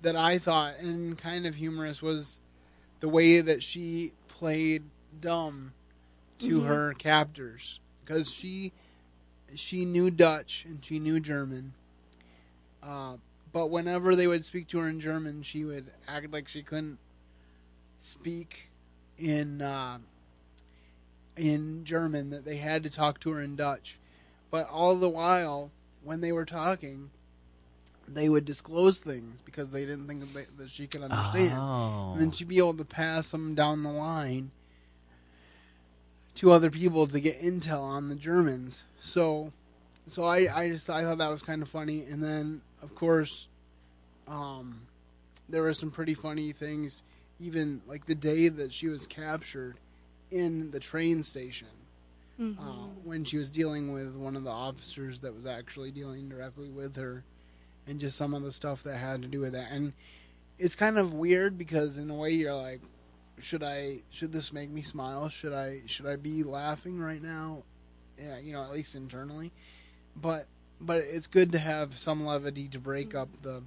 that 0.04 0.16
I 0.16 0.38
thought 0.38 0.78
and 0.78 1.18
kind 1.18 1.46
of 1.46 1.56
humorous 1.56 2.00
was 2.00 2.38
the 3.00 3.08
way 3.08 3.40
that 3.40 3.62
she 3.62 4.12
played 4.28 4.84
dumb 5.20 5.72
to 6.40 6.60
Mhm. 6.60 6.66
her 6.66 6.94
captors 6.94 7.80
because 8.00 8.32
she 8.32 8.72
she 9.54 9.84
knew 9.84 10.10
Dutch 10.10 10.64
and 10.64 10.84
she 10.84 10.98
knew 10.98 11.20
German. 11.20 11.74
Uh, 12.82 13.18
but 13.52 13.68
whenever 13.68 14.16
they 14.16 14.26
would 14.26 14.44
speak 14.44 14.66
to 14.68 14.78
her 14.80 14.88
in 14.88 14.98
German, 15.00 15.42
she 15.42 15.64
would 15.64 15.92
act 16.08 16.30
like 16.32 16.48
she 16.48 16.62
couldn't 16.62 16.98
speak 18.00 18.70
in 19.16 19.62
uh, 19.62 19.98
in 21.36 21.84
German. 21.84 22.30
That 22.30 22.44
they 22.44 22.56
had 22.56 22.82
to 22.82 22.90
talk 22.90 23.20
to 23.20 23.30
her 23.30 23.40
in 23.40 23.56
Dutch. 23.56 23.98
But 24.50 24.68
all 24.68 24.96
the 24.96 25.08
while, 25.08 25.70
when 26.02 26.20
they 26.20 26.32
were 26.32 26.44
talking, 26.44 27.10
they 28.06 28.28
would 28.28 28.44
disclose 28.44 28.98
things 29.00 29.40
because 29.40 29.70
they 29.72 29.84
didn't 29.84 30.06
think 30.06 30.32
that, 30.34 30.56
that 30.58 30.70
she 30.70 30.86
could 30.86 31.02
understand. 31.02 31.52
Oh. 31.56 32.12
And 32.12 32.20
then 32.20 32.30
she'd 32.30 32.48
be 32.48 32.58
able 32.58 32.74
to 32.74 32.84
pass 32.84 33.30
them 33.30 33.54
down 33.54 33.82
the 33.82 33.90
line 33.90 34.50
to 36.36 36.50
other 36.52 36.70
people 36.70 37.06
to 37.06 37.20
get 37.20 37.40
intel 37.40 37.80
on 37.80 38.08
the 38.08 38.16
Germans. 38.16 38.84
So, 38.98 39.52
so 40.08 40.24
I, 40.24 40.48
I 40.54 40.68
just 40.70 40.90
I 40.90 41.02
thought 41.02 41.18
that 41.18 41.30
was 41.30 41.42
kind 41.42 41.62
of 41.62 41.68
funny. 41.68 42.02
And 42.02 42.22
then 42.22 42.60
of 42.82 42.94
course, 42.94 43.48
um, 44.28 44.82
there 45.48 45.62
were 45.62 45.74
some 45.74 45.90
pretty 45.90 46.14
funny 46.14 46.52
things. 46.52 47.02
Even 47.40 47.82
like 47.86 48.06
the 48.06 48.14
day 48.14 48.48
that 48.48 48.72
she 48.72 48.88
was 48.88 49.06
captured 49.06 49.76
in 50.30 50.70
the 50.70 50.80
train 50.80 51.22
station 51.22 51.68
Mhm. 52.40 52.58
uh, 52.58 52.88
when 53.04 53.22
she 53.24 53.36
was 53.36 53.48
dealing 53.50 53.92
with 53.92 54.16
one 54.16 54.34
of 54.34 54.42
the 54.42 54.50
officers 54.50 55.20
that 55.20 55.32
was 55.34 55.46
actually 55.46 55.92
dealing 55.92 56.28
directly 56.28 56.68
with 56.68 56.96
her, 56.96 57.22
and 57.86 58.00
just 58.00 58.16
some 58.16 58.34
of 58.34 58.42
the 58.42 58.52
stuff 58.52 58.82
that 58.84 58.96
had 58.96 59.22
to 59.22 59.28
do 59.28 59.40
with 59.40 59.52
that. 59.52 59.70
And 59.70 59.92
it's 60.58 60.74
kind 60.74 60.98
of 60.98 61.14
weird 61.14 61.58
because 61.58 61.98
in 61.98 62.10
a 62.10 62.14
way 62.14 62.30
you're 62.30 62.54
like, 62.54 62.80
should 63.38 63.62
I? 63.62 64.02
Should 64.10 64.32
this 64.32 64.52
make 64.52 64.70
me 64.70 64.82
smile? 64.82 65.28
Should 65.28 65.52
I? 65.52 65.80
Should 65.86 66.06
I 66.06 66.16
be 66.16 66.42
laughing 66.42 66.98
right 66.98 67.22
now? 67.22 67.64
Yeah, 68.18 68.38
you 68.38 68.52
know, 68.52 68.62
at 68.62 68.70
least 68.70 68.94
internally. 68.94 69.52
But 70.14 70.46
but 70.80 70.98
it's 70.98 71.26
good 71.26 71.52
to 71.52 71.58
have 71.58 71.98
some 71.98 72.24
levity 72.24 72.68
to 72.68 72.78
break 72.78 73.14
up 73.14 73.28
the 73.42 73.62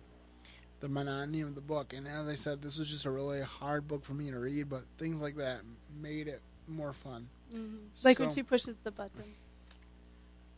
the 0.80 0.88
monotony 0.88 1.42
of 1.42 1.56
the 1.56 1.62
book. 1.62 1.94
And 1.94 2.08
as 2.08 2.28
I 2.28 2.34
said, 2.34 2.62
this 2.62 2.78
was 2.78 2.90
just 2.90 3.06
a 3.06 3.12
really 3.12 3.42
hard 3.42 3.88
book 3.88 4.06
for 4.06 4.14
me 4.14 4.30
to 4.30 4.40
read, 4.40 4.70
but 4.70 4.84
things 4.98 5.22
like 5.22 5.36
that 5.38 5.62
made 6.00 6.28
it 6.28 6.42
more 6.68 6.94
fun. 6.94 7.28
Mhm. 7.54 7.78
Like 8.04 8.20
when 8.20 8.34
she 8.34 8.44
pushes 8.44 8.78
the 8.84 8.92
button, 8.92 9.24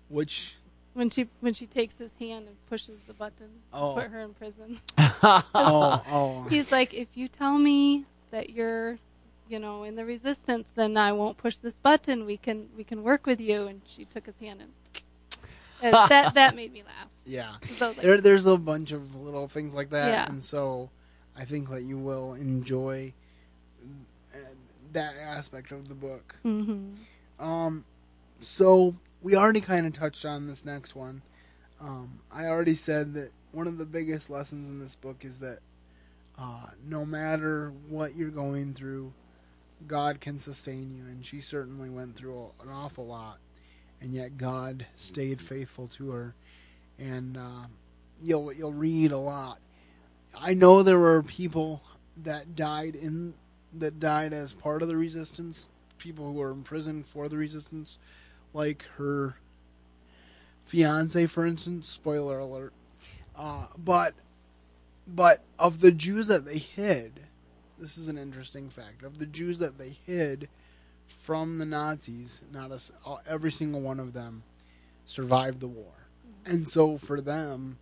Which 0.09 0.55
when 0.99 1.09
she 1.09 1.27
when 1.39 1.53
she 1.53 1.65
takes 1.65 1.97
his 1.97 2.11
hand 2.19 2.47
and 2.47 2.55
pushes 2.67 2.99
the 3.07 3.13
button, 3.13 3.47
to 3.71 3.77
Oh. 3.79 3.93
put 3.95 4.07
her 4.11 4.21
in 4.21 4.33
prison. 4.33 4.79
oh 4.97 6.03
oh 6.07 6.45
He's 6.49 6.71
like, 6.71 6.93
if 6.93 7.07
you 7.15 7.27
tell 7.27 7.57
me 7.57 8.05
that 8.31 8.49
you're, 8.51 8.99
you 9.47 9.59
know, 9.59 9.83
in 9.83 9.95
the 9.95 10.05
resistance, 10.05 10.67
then 10.75 10.97
I 10.97 11.11
won't 11.13 11.37
push 11.37 11.57
this 11.57 11.73
button. 11.75 12.25
We 12.25 12.37
can 12.37 12.67
we 12.77 12.83
can 12.83 13.01
work 13.03 13.25
with 13.25 13.39
you. 13.41 13.67
And 13.67 13.81
she 13.85 14.05
took 14.05 14.25
his 14.25 14.37
hand 14.39 14.61
and, 14.61 14.71
and 15.81 15.93
that 16.09 16.33
that 16.39 16.55
made 16.55 16.71
me 16.73 16.83
laugh. 16.83 17.07
yeah. 17.25 17.55
So 17.63 17.85
I 17.85 17.87
was 17.89 17.97
like, 17.97 18.05
There, 18.05 18.21
there's 18.21 18.45
a 18.45 18.57
bunch 18.57 18.91
of 18.91 19.15
little 19.15 19.47
things 19.47 19.73
like 19.73 19.89
that, 19.91 20.09
Yeah. 20.09 20.29
and 20.29 20.43
so 20.43 20.89
I 21.37 21.45
think 21.45 21.69
that 21.69 21.83
you 21.83 21.97
will 21.97 22.33
enjoy 22.33 23.13
uh, 24.35 24.37
that 24.93 25.15
aspect 25.15 25.71
of 25.71 25.87
the 25.87 25.95
book. 25.95 26.35
mhm. 26.45 26.95
Um, 27.39 27.85
so 28.41 28.95
we 29.21 29.35
already 29.35 29.61
kind 29.61 29.85
of 29.85 29.93
touched 29.93 30.25
on 30.25 30.47
this 30.47 30.65
next 30.65 30.95
one. 30.95 31.21
Um, 31.81 32.19
I 32.31 32.45
already 32.45 32.75
said 32.75 33.13
that 33.13 33.31
one 33.51 33.67
of 33.67 33.77
the 33.77 33.85
biggest 33.85 34.29
lessons 34.29 34.69
in 34.69 34.79
this 34.79 34.95
book 34.95 35.23
is 35.23 35.39
that 35.39 35.59
uh, 36.37 36.67
no 36.87 37.05
matter 37.05 37.73
what 37.89 38.15
you're 38.15 38.29
going 38.29 38.73
through, 38.73 39.13
God 39.87 40.19
can 40.19 40.39
sustain 40.39 40.91
you, 40.91 41.03
and 41.03 41.25
she 41.25 41.41
certainly 41.41 41.89
went 41.89 42.15
through 42.15 42.51
an 42.61 42.69
awful 42.69 43.07
lot, 43.07 43.37
and 44.01 44.13
yet 44.13 44.37
God 44.37 44.85
stayed 44.95 45.41
faithful 45.41 45.87
to 45.87 46.11
her. 46.11 46.35
And 46.97 47.37
uh, 47.37 47.67
you'll 48.21 48.51
you'll 48.51 48.73
read 48.73 49.11
a 49.11 49.17
lot. 49.17 49.59
I 50.37 50.53
know 50.53 50.83
there 50.83 50.99
were 50.99 51.23
people 51.23 51.81
that 52.23 52.55
died 52.55 52.95
in 52.95 53.33
that 53.73 53.99
died 53.99 54.33
as 54.33 54.53
part 54.53 54.81
of 54.81 54.89
the 54.89 54.97
resistance 54.97 55.69
people 55.99 56.25
who 56.25 56.39
were 56.39 56.51
in 56.51 56.63
prison 56.63 57.03
for 57.03 57.29
the 57.29 57.37
resistance, 57.37 57.99
like 58.53 58.85
her 58.97 59.37
fiance, 60.63 61.25
for 61.27 61.45
instance. 61.45 61.87
Spoiler 61.87 62.39
alert. 62.39 62.73
Uh, 63.35 63.67
but 63.77 64.13
but 65.07 65.43
of 65.57 65.79
the 65.79 65.91
Jews 65.91 66.27
that 66.27 66.45
they 66.45 66.57
hid, 66.57 67.21
this 67.79 67.97
is 67.97 68.07
an 68.07 68.17
interesting 68.17 68.69
fact. 68.69 69.03
Of 69.03 69.17
the 69.19 69.25
Jews 69.25 69.59
that 69.59 69.77
they 69.77 69.97
hid 70.05 70.49
from 71.07 71.57
the 71.57 71.65
Nazis, 71.65 72.43
not 72.51 72.71
a, 72.71 72.79
every 73.27 73.51
single 73.51 73.81
one 73.81 73.99
of 73.99 74.13
them 74.13 74.43
survived 75.05 75.59
the 75.59 75.67
war. 75.67 76.07
And 76.45 76.67
so 76.67 76.97
for 76.97 77.21
them, 77.21 77.77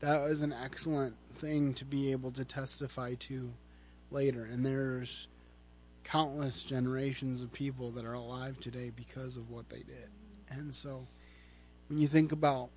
that 0.00 0.22
was 0.22 0.42
an 0.42 0.52
excellent 0.52 1.16
thing 1.34 1.74
to 1.74 1.84
be 1.84 2.10
able 2.10 2.32
to 2.32 2.44
testify 2.44 3.14
to 3.20 3.52
later. 4.10 4.44
And 4.44 4.64
there's 4.64 5.28
countless 6.04 6.62
generations 6.62 7.42
of 7.42 7.52
people 7.52 7.90
that 7.92 8.04
are 8.04 8.14
alive 8.14 8.58
today 8.58 8.90
because 8.94 9.36
of 9.36 9.50
what 9.50 9.68
they 9.68 9.82
did. 9.82 10.08
And 10.50 10.74
so 10.74 11.06
when 11.88 11.98
you 11.98 12.08
think 12.08 12.32
about 12.32 12.70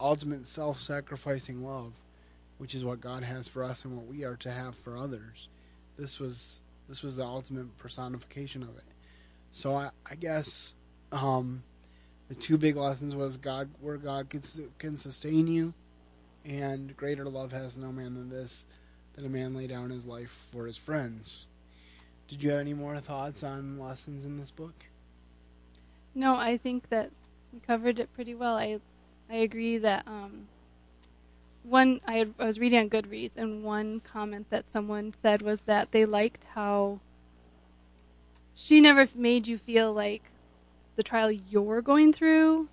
ultimate 0.00 0.46
self 0.46 0.80
sacrificing 0.80 1.64
love, 1.64 1.92
which 2.58 2.74
is 2.74 2.84
what 2.84 3.00
God 3.00 3.22
has 3.22 3.48
for 3.48 3.62
us 3.62 3.84
and 3.84 3.96
what 3.96 4.06
we 4.06 4.24
are 4.24 4.36
to 4.36 4.50
have 4.50 4.74
for 4.74 4.96
others, 4.96 5.48
this 5.96 6.18
was 6.18 6.62
this 6.88 7.02
was 7.02 7.16
the 7.16 7.24
ultimate 7.24 7.76
personification 7.76 8.62
of 8.62 8.76
it. 8.76 8.84
So 9.52 9.74
I, 9.74 9.90
I 10.10 10.14
guess 10.14 10.74
um, 11.12 11.62
the 12.28 12.34
two 12.34 12.56
big 12.56 12.76
lessons 12.76 13.14
was 13.14 13.36
God 13.36 13.68
where 13.80 13.96
God 13.96 14.30
can, 14.30 14.42
can 14.78 14.96
sustain 14.96 15.46
you, 15.46 15.74
and 16.44 16.96
greater 16.96 17.26
love 17.26 17.52
has 17.52 17.76
no 17.76 17.92
man 17.92 18.14
than 18.14 18.30
this, 18.30 18.66
that 19.14 19.24
a 19.24 19.28
man 19.28 19.54
lay 19.54 19.66
down 19.66 19.90
his 19.90 20.06
life 20.06 20.30
for 20.52 20.66
his 20.66 20.76
friends. 20.76 21.47
Did 22.28 22.42
you 22.42 22.50
have 22.50 22.60
any 22.60 22.74
more 22.74 22.98
thoughts 23.00 23.42
on 23.42 23.78
lessons 23.78 24.24
in 24.24 24.38
this 24.38 24.50
book? 24.50 24.74
No, 26.14 26.36
I 26.36 26.58
think 26.58 26.90
that 26.90 27.10
you 27.52 27.60
covered 27.66 27.98
it 27.98 28.12
pretty 28.14 28.34
well. 28.34 28.56
I 28.56 28.80
I 29.30 29.36
agree 29.36 29.78
that 29.78 30.06
um, 30.06 30.48
one 31.62 32.00
I, 32.06 32.14
had, 32.14 32.34
I 32.38 32.44
was 32.44 32.58
reading 32.58 32.78
on 32.78 32.90
Goodreads, 32.90 33.36
and 33.36 33.62
one 33.62 34.00
comment 34.00 34.50
that 34.50 34.70
someone 34.70 35.12
said 35.12 35.42
was 35.42 35.62
that 35.62 35.92
they 35.92 36.04
liked 36.04 36.44
how 36.54 37.00
she 38.54 38.80
never 38.80 39.06
made 39.14 39.46
you 39.46 39.56
feel 39.56 39.92
like 39.92 40.22
the 40.96 41.02
trial 41.02 41.30
you're 41.30 41.80
going 41.82 42.12
through 42.12 42.68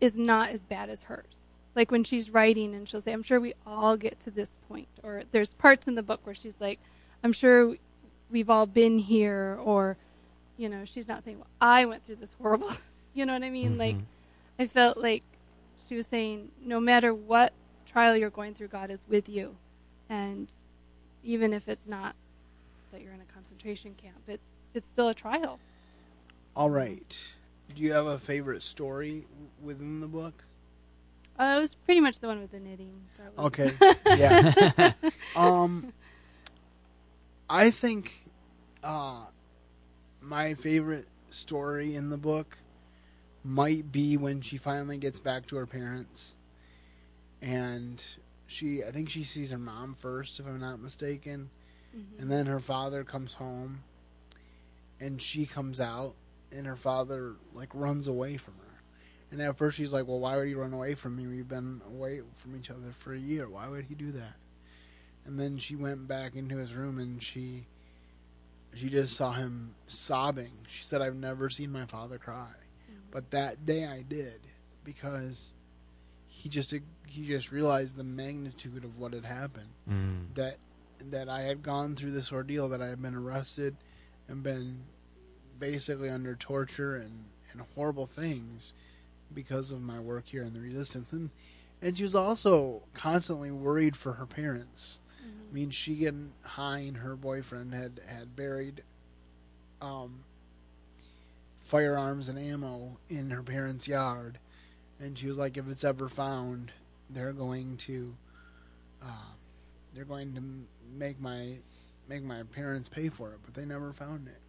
is 0.00 0.18
not 0.18 0.50
as 0.50 0.60
bad 0.60 0.90
as 0.90 1.04
hers. 1.04 1.48
Like 1.74 1.90
when 1.90 2.04
she's 2.04 2.30
writing 2.30 2.74
and 2.74 2.88
she'll 2.88 3.00
say, 3.00 3.12
I'm 3.12 3.22
sure 3.22 3.40
we 3.40 3.54
all 3.66 3.96
get 3.96 4.20
to 4.20 4.30
this 4.30 4.50
point. 4.68 4.88
Or 5.02 5.22
there's 5.30 5.54
parts 5.54 5.88
in 5.88 5.94
the 5.94 6.02
book 6.02 6.20
where 6.24 6.34
she's 6.34 6.56
like, 6.60 6.80
I'm 7.22 7.32
sure 7.32 7.76
we've 8.30 8.50
all 8.50 8.66
been 8.66 8.98
here. 8.98 9.58
Or, 9.62 9.96
you 10.56 10.68
know, 10.68 10.84
she's 10.84 11.08
not 11.08 11.24
saying, 11.24 11.38
well, 11.38 11.48
I 11.60 11.84
went 11.84 12.04
through 12.04 12.16
this 12.16 12.34
horrible. 12.40 12.70
you 13.14 13.26
know 13.26 13.32
what 13.32 13.42
I 13.42 13.50
mean? 13.50 13.70
Mm-hmm. 13.70 13.80
Like, 13.80 13.96
I 14.58 14.66
felt 14.66 14.96
like 14.96 15.22
she 15.88 15.94
was 15.94 16.06
saying, 16.06 16.50
no 16.62 16.80
matter 16.80 17.14
what 17.14 17.52
trial 17.86 18.16
you're 18.16 18.30
going 18.30 18.54
through, 18.54 18.68
God 18.68 18.90
is 18.90 19.00
with 19.08 19.28
you. 19.28 19.56
And 20.08 20.52
even 21.22 21.52
if 21.52 21.68
it's 21.68 21.86
not 21.86 22.14
that 22.92 23.02
you're 23.02 23.12
in 23.12 23.20
a 23.20 23.32
concentration 23.32 23.94
camp, 24.00 24.16
it's 24.26 24.42
it's 24.74 24.88
still 24.88 25.08
a 25.08 25.14
trial. 25.14 25.58
All 26.54 26.70
right. 26.70 27.34
Do 27.74 27.82
you 27.82 27.92
have 27.92 28.06
a 28.06 28.18
favorite 28.18 28.62
story 28.62 29.26
within 29.62 30.00
the 30.00 30.06
book? 30.06 30.44
Uh, 31.38 31.54
it 31.56 31.60
was 31.60 31.74
pretty 31.74 32.00
much 32.00 32.18
the 32.18 32.26
one 32.26 32.40
with 32.40 32.50
the 32.50 32.58
knitting. 32.58 33.00
Okay. 33.38 33.72
yeah. 34.06 34.92
um, 35.36 35.92
I 37.50 37.70
think 37.70 38.24
uh, 38.82 39.24
my 40.20 40.54
favorite 40.54 41.06
story 41.30 41.94
in 41.94 42.10
the 42.10 42.18
book 42.18 42.58
might 43.42 43.90
be 43.90 44.16
when 44.16 44.40
she 44.40 44.56
finally 44.58 44.98
gets 44.98 45.18
back 45.20 45.46
to 45.46 45.56
her 45.56 45.66
parents, 45.66 46.36
and 47.40 48.04
she 48.46 48.84
I 48.84 48.90
think 48.90 49.08
she 49.08 49.22
sees 49.22 49.50
her 49.50 49.58
mom 49.58 49.94
first, 49.94 50.40
if 50.40 50.46
I'm 50.46 50.60
not 50.60 50.80
mistaken, 50.80 51.48
mm-hmm. 51.96 52.20
and 52.20 52.30
then 52.30 52.46
her 52.46 52.60
father 52.60 53.02
comes 53.04 53.34
home, 53.34 53.82
and 55.00 55.22
she 55.22 55.46
comes 55.46 55.80
out, 55.80 56.14
and 56.52 56.66
her 56.66 56.76
father 56.76 57.36
like 57.54 57.70
runs 57.72 58.08
away 58.08 58.36
from 58.36 58.54
her. 58.54 58.82
And 59.30 59.40
at 59.40 59.56
first 59.56 59.78
she's 59.78 59.92
like, 59.92 60.06
"Well, 60.06 60.20
why 60.20 60.36
would 60.36 60.48
he 60.48 60.54
run 60.54 60.74
away 60.74 60.94
from 60.94 61.16
me? 61.16 61.26
We've 61.26 61.48
been 61.48 61.80
away 61.86 62.20
from 62.34 62.56
each 62.56 62.70
other 62.70 62.90
for 62.90 63.14
a 63.14 63.18
year. 63.18 63.48
Why 63.48 63.68
would 63.68 63.86
he 63.86 63.94
do 63.94 64.12
that?" 64.12 64.34
And 65.28 65.38
then 65.38 65.58
she 65.58 65.76
went 65.76 66.08
back 66.08 66.34
into 66.34 66.56
his 66.56 66.74
room 66.74 66.98
and 66.98 67.22
she 67.22 67.66
she 68.74 68.88
just 68.88 69.14
saw 69.14 69.32
him 69.32 69.74
sobbing. 69.86 70.52
She 70.66 70.84
said, 70.84 71.02
"I've 71.02 71.16
never 71.16 71.50
seen 71.50 71.70
my 71.70 71.84
father 71.84 72.16
cry." 72.16 72.54
Mm-hmm. 72.90 73.00
But 73.10 73.30
that 73.30 73.66
day 73.66 73.86
I 73.86 74.00
did 74.00 74.40
because 74.84 75.52
he 76.26 76.48
just 76.48 76.74
he 77.06 77.26
just 77.26 77.52
realized 77.52 77.96
the 77.96 78.04
magnitude 78.04 78.84
of 78.84 78.98
what 78.98 79.12
had 79.12 79.26
happened. 79.26 79.68
Mm. 79.86 80.34
That 80.34 80.56
that 81.10 81.28
I 81.28 81.42
had 81.42 81.62
gone 81.62 81.94
through 81.94 82.12
this 82.12 82.32
ordeal, 82.32 82.70
that 82.70 82.80
I 82.80 82.88
had 82.88 83.02
been 83.02 83.14
arrested 83.14 83.76
and 84.28 84.42
been 84.42 84.84
basically 85.58 86.08
under 86.08 86.36
torture 86.36 86.96
and, 86.96 87.26
and 87.52 87.62
horrible 87.74 88.06
things 88.06 88.72
because 89.34 89.72
of 89.72 89.82
my 89.82 90.00
work 90.00 90.24
here 90.28 90.42
in 90.42 90.54
the 90.54 90.60
resistance 90.60 91.12
and 91.12 91.28
and 91.82 91.96
she 91.96 92.02
was 92.02 92.14
also 92.14 92.82
constantly 92.94 93.50
worried 93.50 93.94
for 93.94 94.14
her 94.14 94.26
parents. 94.26 95.00
I 95.48 95.54
mean 95.54 95.70
she 95.70 96.06
and 96.06 96.32
hein 96.42 96.96
her 96.96 97.16
boyfriend 97.16 97.72
had 97.72 98.00
had 98.06 98.36
buried 98.36 98.82
um, 99.80 100.24
firearms 101.60 102.28
and 102.30 102.38
ammo 102.38 102.96
in 103.10 103.30
her 103.30 103.42
parents 103.42 103.86
yard. 103.86 104.38
And 105.00 105.18
she 105.18 105.26
was 105.26 105.38
like 105.38 105.56
if 105.56 105.68
it's 105.68 105.84
ever 105.84 106.08
found 106.08 106.72
they're 107.10 107.32
going 107.32 107.76
to 107.76 108.14
uh, 109.02 109.32
they're 109.94 110.04
going 110.04 110.34
to 110.34 110.42
make 110.98 111.20
my 111.20 111.56
make 112.08 112.22
my 112.22 112.42
parents 112.42 112.88
pay 112.88 113.08
for 113.08 113.32
it 113.32 113.40
but 113.44 113.54
they 113.54 113.64
never 113.64 113.92
found 113.92 114.28
it. 114.28 114.40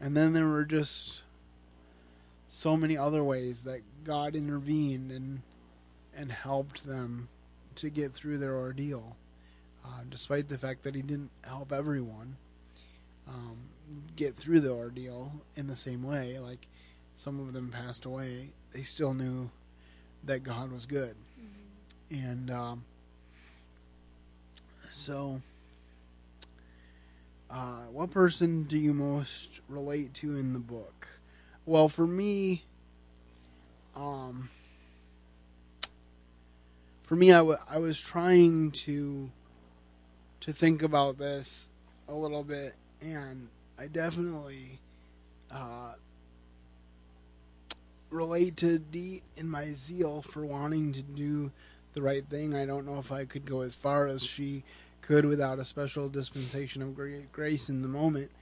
And 0.00 0.16
then 0.16 0.32
there 0.32 0.48
were 0.48 0.64
just 0.64 1.22
so 2.48 2.76
many 2.76 2.96
other 2.96 3.22
ways 3.22 3.62
that 3.62 3.82
God 4.04 4.34
intervened 4.34 5.10
and 5.10 5.42
and 6.16 6.32
helped 6.32 6.86
them 6.86 7.28
to 7.74 7.88
get 7.88 8.12
through 8.12 8.38
their 8.38 8.56
ordeal, 8.56 9.16
uh, 9.84 10.00
despite 10.08 10.48
the 10.48 10.58
fact 10.58 10.82
that 10.82 10.94
He 10.94 11.02
didn't 11.02 11.30
help 11.42 11.72
everyone 11.72 12.36
um, 13.28 13.56
get 14.16 14.34
through 14.34 14.60
the 14.60 14.70
ordeal 14.72 15.32
in 15.56 15.66
the 15.66 15.76
same 15.76 16.02
way. 16.02 16.38
Like 16.38 16.68
some 17.14 17.40
of 17.40 17.52
them 17.52 17.70
passed 17.70 18.04
away, 18.04 18.50
they 18.72 18.82
still 18.82 19.14
knew 19.14 19.50
that 20.24 20.42
God 20.42 20.70
was 20.70 20.86
good, 20.86 21.16
mm-hmm. 21.40 22.14
and 22.14 22.50
um, 22.50 22.84
so 24.90 25.40
uh, 27.52 27.82
what 27.92 28.10
person 28.10 28.62
do 28.62 28.78
you 28.78 28.94
most 28.94 29.60
relate 29.68 30.14
to 30.14 30.36
in 30.36 30.54
the 30.54 30.58
book? 30.58 31.06
Well, 31.66 31.88
for 31.88 32.06
me, 32.06 32.64
um, 33.94 34.48
for 37.02 37.14
me, 37.14 37.30
I, 37.30 37.38
w- 37.38 37.58
I 37.68 37.78
was 37.78 38.00
trying 38.00 38.70
to 38.70 39.30
to 40.42 40.52
think 40.52 40.82
about 40.82 41.18
this 41.18 41.68
a 42.08 42.14
little 42.14 42.42
bit, 42.42 42.74
and 43.00 43.48
I 43.78 43.86
definitely 43.86 44.80
uh, 45.52 45.92
relate 48.10 48.56
to 48.58 48.80
Dee 48.80 49.22
in 49.36 49.48
my 49.48 49.72
zeal 49.72 50.20
for 50.20 50.44
wanting 50.44 50.90
to 50.92 51.02
do 51.02 51.52
the 51.94 52.02
right 52.02 52.26
thing. 52.26 52.56
I 52.56 52.66
don't 52.66 52.84
know 52.86 52.98
if 52.98 53.12
I 53.12 53.24
could 53.24 53.44
go 53.44 53.60
as 53.60 53.76
far 53.76 54.08
as 54.08 54.24
she 54.24 54.64
could 55.00 55.24
without 55.24 55.60
a 55.60 55.64
special 55.64 56.08
dispensation 56.08 56.82
of 56.82 56.98
grace 57.30 57.68
in 57.68 57.82
the 57.82 57.88
moment. 57.88 58.32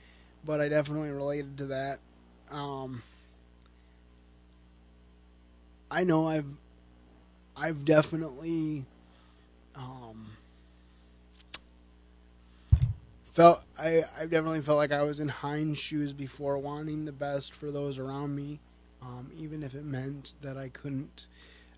But 0.42 0.62
I 0.62 0.69
definitely 0.69 1.11
related 1.11 1.59
to 1.59 1.66
that. 1.66 1.99
Um, 2.50 3.02
I 5.90 6.04
know 6.04 6.28
I've 6.28 6.47
I've 7.54 7.85
definitely 7.85 8.87
um, 9.75 10.30
felt 13.31 13.63
I 13.79 14.05
I've 14.19 14.31
definitely 14.31 14.61
felt 14.61 14.79
like 14.79 14.93
I 14.93 15.03
was 15.03 15.21
in 15.21 15.29
Hein's 15.29 15.79
shoes 15.79 16.13
before, 16.13 16.59
wanting 16.59 17.05
the 17.05 17.13
best 17.13 17.55
for 17.55 17.71
those 17.71 17.99
around 17.99 18.35
me, 18.35 18.61
um, 19.01 19.31
even 19.37 19.63
if 19.63 19.75
it 19.75 19.85
meant 19.85 20.35
that 20.41 20.57
I 20.57 20.69
couldn't 20.69 21.27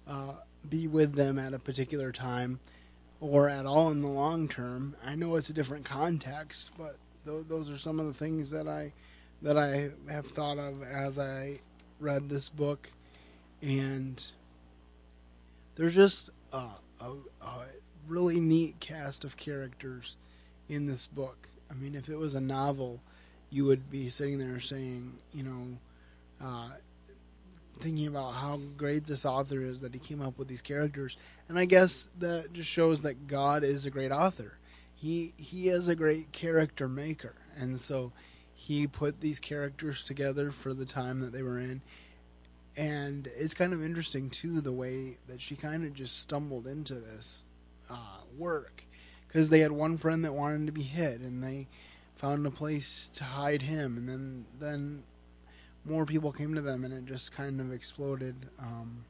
uh, 0.08 0.36
be 0.68 0.86
with 0.86 1.14
them 1.14 1.38
at 1.38 1.52
a 1.52 1.58
particular 1.58 2.10
time 2.10 2.58
or 3.20 3.48
at 3.48 3.66
all 3.66 3.90
in 3.90 4.00
the 4.00 4.08
long 4.08 4.48
term. 4.48 4.96
I 5.04 5.14
know 5.14 5.36
it's 5.36 5.50
a 5.50 5.54
different 5.54 5.84
context, 5.84 6.70
but 6.78 6.96
th- 7.26 7.46
those 7.48 7.70
are 7.70 7.78
some 7.78 8.00
of 8.00 8.06
the 8.06 8.14
things 8.14 8.50
that 8.50 8.66
I 8.66 8.92
that 9.42 9.58
I 9.58 9.90
have 10.10 10.26
thought 10.26 10.58
of 10.58 10.82
as 10.82 11.18
I 11.18 11.58
read 12.00 12.28
this 12.28 12.48
book, 12.48 12.90
and 13.60 14.24
there's 15.74 15.94
just 15.94 16.30
a, 16.52 16.68
a, 17.00 17.10
a 17.42 17.64
really 18.08 18.40
neat 18.40 18.80
cast 18.80 19.24
of 19.24 19.36
characters 19.36 20.16
in 20.68 20.86
this 20.86 21.06
book. 21.06 21.48
I 21.70 21.74
mean, 21.74 21.94
if 21.94 22.08
it 22.08 22.16
was 22.16 22.34
a 22.34 22.40
novel, 22.40 23.00
you 23.50 23.64
would 23.64 23.90
be 23.90 24.08
sitting 24.08 24.38
there 24.38 24.60
saying, 24.60 25.18
you 25.32 25.42
know, 25.42 25.78
uh, 26.42 26.70
thinking 27.78 28.06
about 28.06 28.32
how 28.32 28.58
great 28.76 29.04
this 29.04 29.24
author 29.24 29.62
is 29.62 29.80
that 29.80 29.94
he 29.94 30.00
came 30.00 30.20
up 30.20 30.38
with 30.38 30.48
these 30.48 30.62
characters, 30.62 31.16
and 31.48 31.58
I 31.58 31.64
guess 31.64 32.08
that 32.18 32.52
just 32.52 32.68
shows 32.68 33.02
that 33.02 33.26
God 33.26 33.64
is 33.64 33.86
a 33.86 33.90
great 33.90 34.12
author. 34.12 34.58
He 34.94 35.32
he 35.36 35.68
is 35.68 35.88
a 35.88 35.96
great 35.96 36.32
character 36.32 36.88
maker, 36.88 37.34
and 37.56 37.80
so 37.80 38.12
he 38.54 38.86
put 38.86 39.20
these 39.20 39.40
characters 39.40 40.04
together 40.04 40.50
for 40.50 40.72
the 40.72 40.86
time 40.86 41.20
that 41.20 41.32
they 41.32 41.42
were 41.42 41.58
in. 41.58 41.82
And 42.76 43.28
it's 43.36 43.54
kind 43.54 43.72
of 43.72 43.84
interesting 43.84 44.30
too 44.30 44.60
the 44.60 44.72
way 44.72 45.18
that 45.26 45.42
she 45.42 45.56
kind 45.56 45.84
of 45.84 45.94
just 45.94 46.18
stumbled 46.18 46.66
into 46.66 46.94
this 46.94 47.44
uh, 47.90 48.20
work 48.38 48.84
because 49.32 49.48
they 49.48 49.60
had 49.60 49.72
one 49.72 49.96
friend 49.96 50.22
that 50.24 50.34
wanted 50.34 50.66
to 50.66 50.72
be 50.72 50.82
hid, 50.82 51.22
and 51.22 51.42
they 51.42 51.66
found 52.16 52.46
a 52.46 52.50
place 52.50 53.10
to 53.14 53.24
hide 53.24 53.62
him, 53.62 53.96
and 53.96 54.08
then 54.08 54.44
then 54.60 55.02
more 55.84 56.04
people 56.04 56.32
came 56.32 56.54
to 56.54 56.60
them, 56.60 56.84
and 56.84 56.92
it 56.92 57.06
just 57.06 57.32
kind 57.32 57.60
of 57.60 57.72
exploded 57.72 58.48
um, 58.58 59.04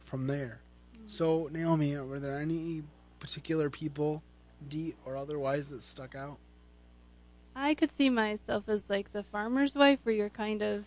from 0.00 0.26
there. 0.26 0.60
So 1.06 1.48
Naomi, 1.50 1.96
were 1.96 2.20
there 2.20 2.38
any 2.38 2.82
particular 3.18 3.70
people, 3.70 4.22
Diet 4.68 4.96
or 5.06 5.16
otherwise, 5.16 5.68
that 5.68 5.82
stuck 5.82 6.14
out? 6.14 6.36
I 7.56 7.74
could 7.74 7.90
see 7.90 8.10
myself 8.10 8.68
as 8.68 8.84
like 8.88 9.12
the 9.12 9.22
farmer's 9.22 9.74
wife, 9.74 10.00
where 10.02 10.14
you're 10.14 10.28
kind 10.28 10.62
of 10.62 10.84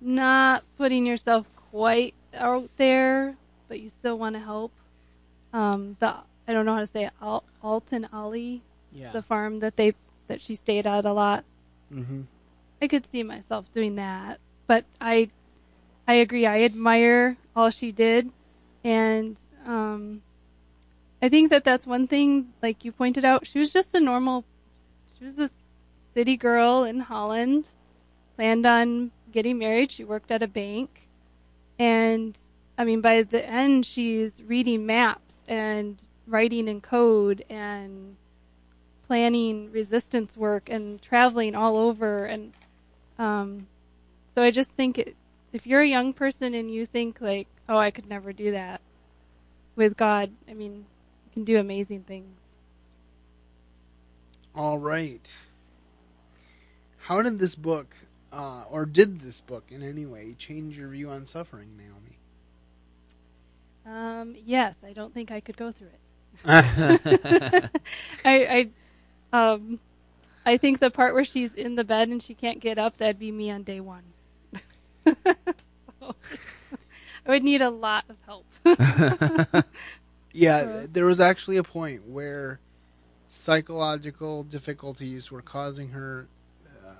not 0.00 0.62
putting 0.78 1.04
yourself 1.04 1.46
quite 1.56 2.14
out 2.32 2.70
there, 2.76 3.34
but 3.66 3.80
you 3.80 3.88
still 3.88 4.18
want 4.18 4.36
to 4.36 4.40
help. 4.40 4.72
Um, 5.52 5.96
the 6.00 6.16
I 6.48 6.52
don't 6.52 6.66
know 6.66 6.74
how 6.74 6.80
to 6.80 6.86
say 6.86 7.04
it, 7.06 7.12
Al- 7.20 7.44
Alton 7.62 8.08
Ollie, 8.12 8.62
Yeah. 8.92 9.12
the 9.12 9.22
farm 9.22 9.60
that 9.60 9.76
they 9.76 9.94
that 10.28 10.40
she 10.40 10.54
stayed 10.54 10.86
at 10.86 11.04
a 11.04 11.12
lot. 11.12 11.44
mm-hmm. 11.92 12.22
I 12.80 12.88
could 12.88 13.06
see 13.06 13.22
myself 13.22 13.70
doing 13.70 13.94
that, 13.96 14.40
but 14.66 14.84
I 15.00 15.30
I 16.08 16.14
agree. 16.14 16.46
I 16.46 16.62
admire 16.62 17.36
all 17.54 17.70
she 17.70 17.92
did, 17.92 18.30
and 18.82 19.38
um, 19.64 20.22
I 21.22 21.28
think 21.28 21.50
that 21.50 21.62
that's 21.64 21.86
one 21.86 22.08
thing. 22.08 22.52
Like 22.60 22.84
you 22.84 22.90
pointed 22.90 23.24
out, 23.24 23.46
she 23.46 23.58
was 23.60 23.72
just 23.72 23.94
a 23.94 24.00
normal. 24.00 24.44
She 25.16 25.22
was 25.24 25.38
a 25.38 25.48
city 26.12 26.36
girl 26.36 26.82
in 26.82 27.00
Holland, 27.00 27.68
planned 28.36 28.66
on 28.66 29.12
getting 29.30 29.58
married. 29.58 29.92
She 29.92 30.02
worked 30.02 30.32
at 30.32 30.42
a 30.42 30.48
bank, 30.48 31.06
and 31.78 32.36
I 32.76 32.84
mean, 32.84 33.00
by 33.00 33.22
the 33.22 33.46
end, 33.48 33.86
she's 33.86 34.42
reading 34.42 34.84
maps 34.86 35.36
and 35.46 36.02
writing 36.32 36.66
in 36.66 36.80
code 36.80 37.44
and 37.48 38.16
planning 39.06 39.70
resistance 39.70 40.36
work 40.36 40.68
and 40.68 41.00
traveling 41.02 41.54
all 41.54 41.76
over 41.76 42.24
and 42.24 42.52
um, 43.18 43.66
so 44.34 44.42
I 44.42 44.50
just 44.50 44.70
think 44.70 44.98
it, 44.98 45.14
if 45.52 45.66
you're 45.66 45.82
a 45.82 45.86
young 45.86 46.12
person 46.12 46.54
and 46.54 46.70
you 46.70 46.86
think 46.86 47.20
like, 47.20 47.46
oh, 47.68 47.76
I 47.76 47.90
could 47.90 48.08
never 48.08 48.32
do 48.32 48.50
that 48.52 48.80
with 49.76 49.96
God, 49.96 50.30
I 50.48 50.54
mean, 50.54 50.86
you 51.26 51.30
can 51.32 51.44
do 51.44 51.58
amazing 51.58 52.02
things. 52.02 52.38
All 54.54 54.78
right. 54.78 55.34
How 56.98 57.22
did 57.22 57.38
this 57.38 57.54
book, 57.54 57.94
uh, 58.32 58.64
or 58.70 58.86
did 58.86 59.20
this 59.20 59.40
book 59.40 59.64
in 59.70 59.82
any 59.82 60.06
way, 60.06 60.34
change 60.38 60.78
your 60.78 60.88
view 60.88 61.10
on 61.10 61.26
suffering, 61.26 61.76
Naomi? 61.76 62.18
Um, 63.84 64.36
yes, 64.44 64.84
I 64.84 64.92
don't 64.92 65.12
think 65.12 65.30
I 65.30 65.40
could 65.40 65.56
go 65.56 65.72
through 65.72 65.88
it. 65.88 66.01
I, 66.44 67.70
I, 68.24 68.70
um, 69.32 69.80
I 70.46 70.56
think 70.58 70.80
the 70.80 70.90
part 70.90 71.14
where 71.14 71.24
she's 71.24 71.54
in 71.54 71.76
the 71.76 71.84
bed 71.84 72.08
and 72.08 72.22
she 72.22 72.34
can't 72.34 72.60
get 72.60 72.78
up, 72.78 72.98
that'd 72.98 73.18
be 73.18 73.32
me 73.32 73.50
on 73.50 73.62
day 73.64 73.80
one. 73.80 74.14
so, 75.04 76.16
I 77.26 77.30
would 77.30 77.44
need 77.44 77.62
a 77.62 77.70
lot 77.70 78.04
of 78.08 78.16
help. 78.26 78.46
Yeah, 80.32 80.66
Uh. 80.66 80.86
there 80.92 81.04
was 81.06 81.20
actually 81.20 81.56
a 81.58 81.62
point 81.62 82.06
where 82.06 82.60
psychological 83.28 84.44
difficulties 84.44 85.30
were 85.30 85.42
causing 85.42 85.90
her 85.90 86.28
uh, 86.66 86.96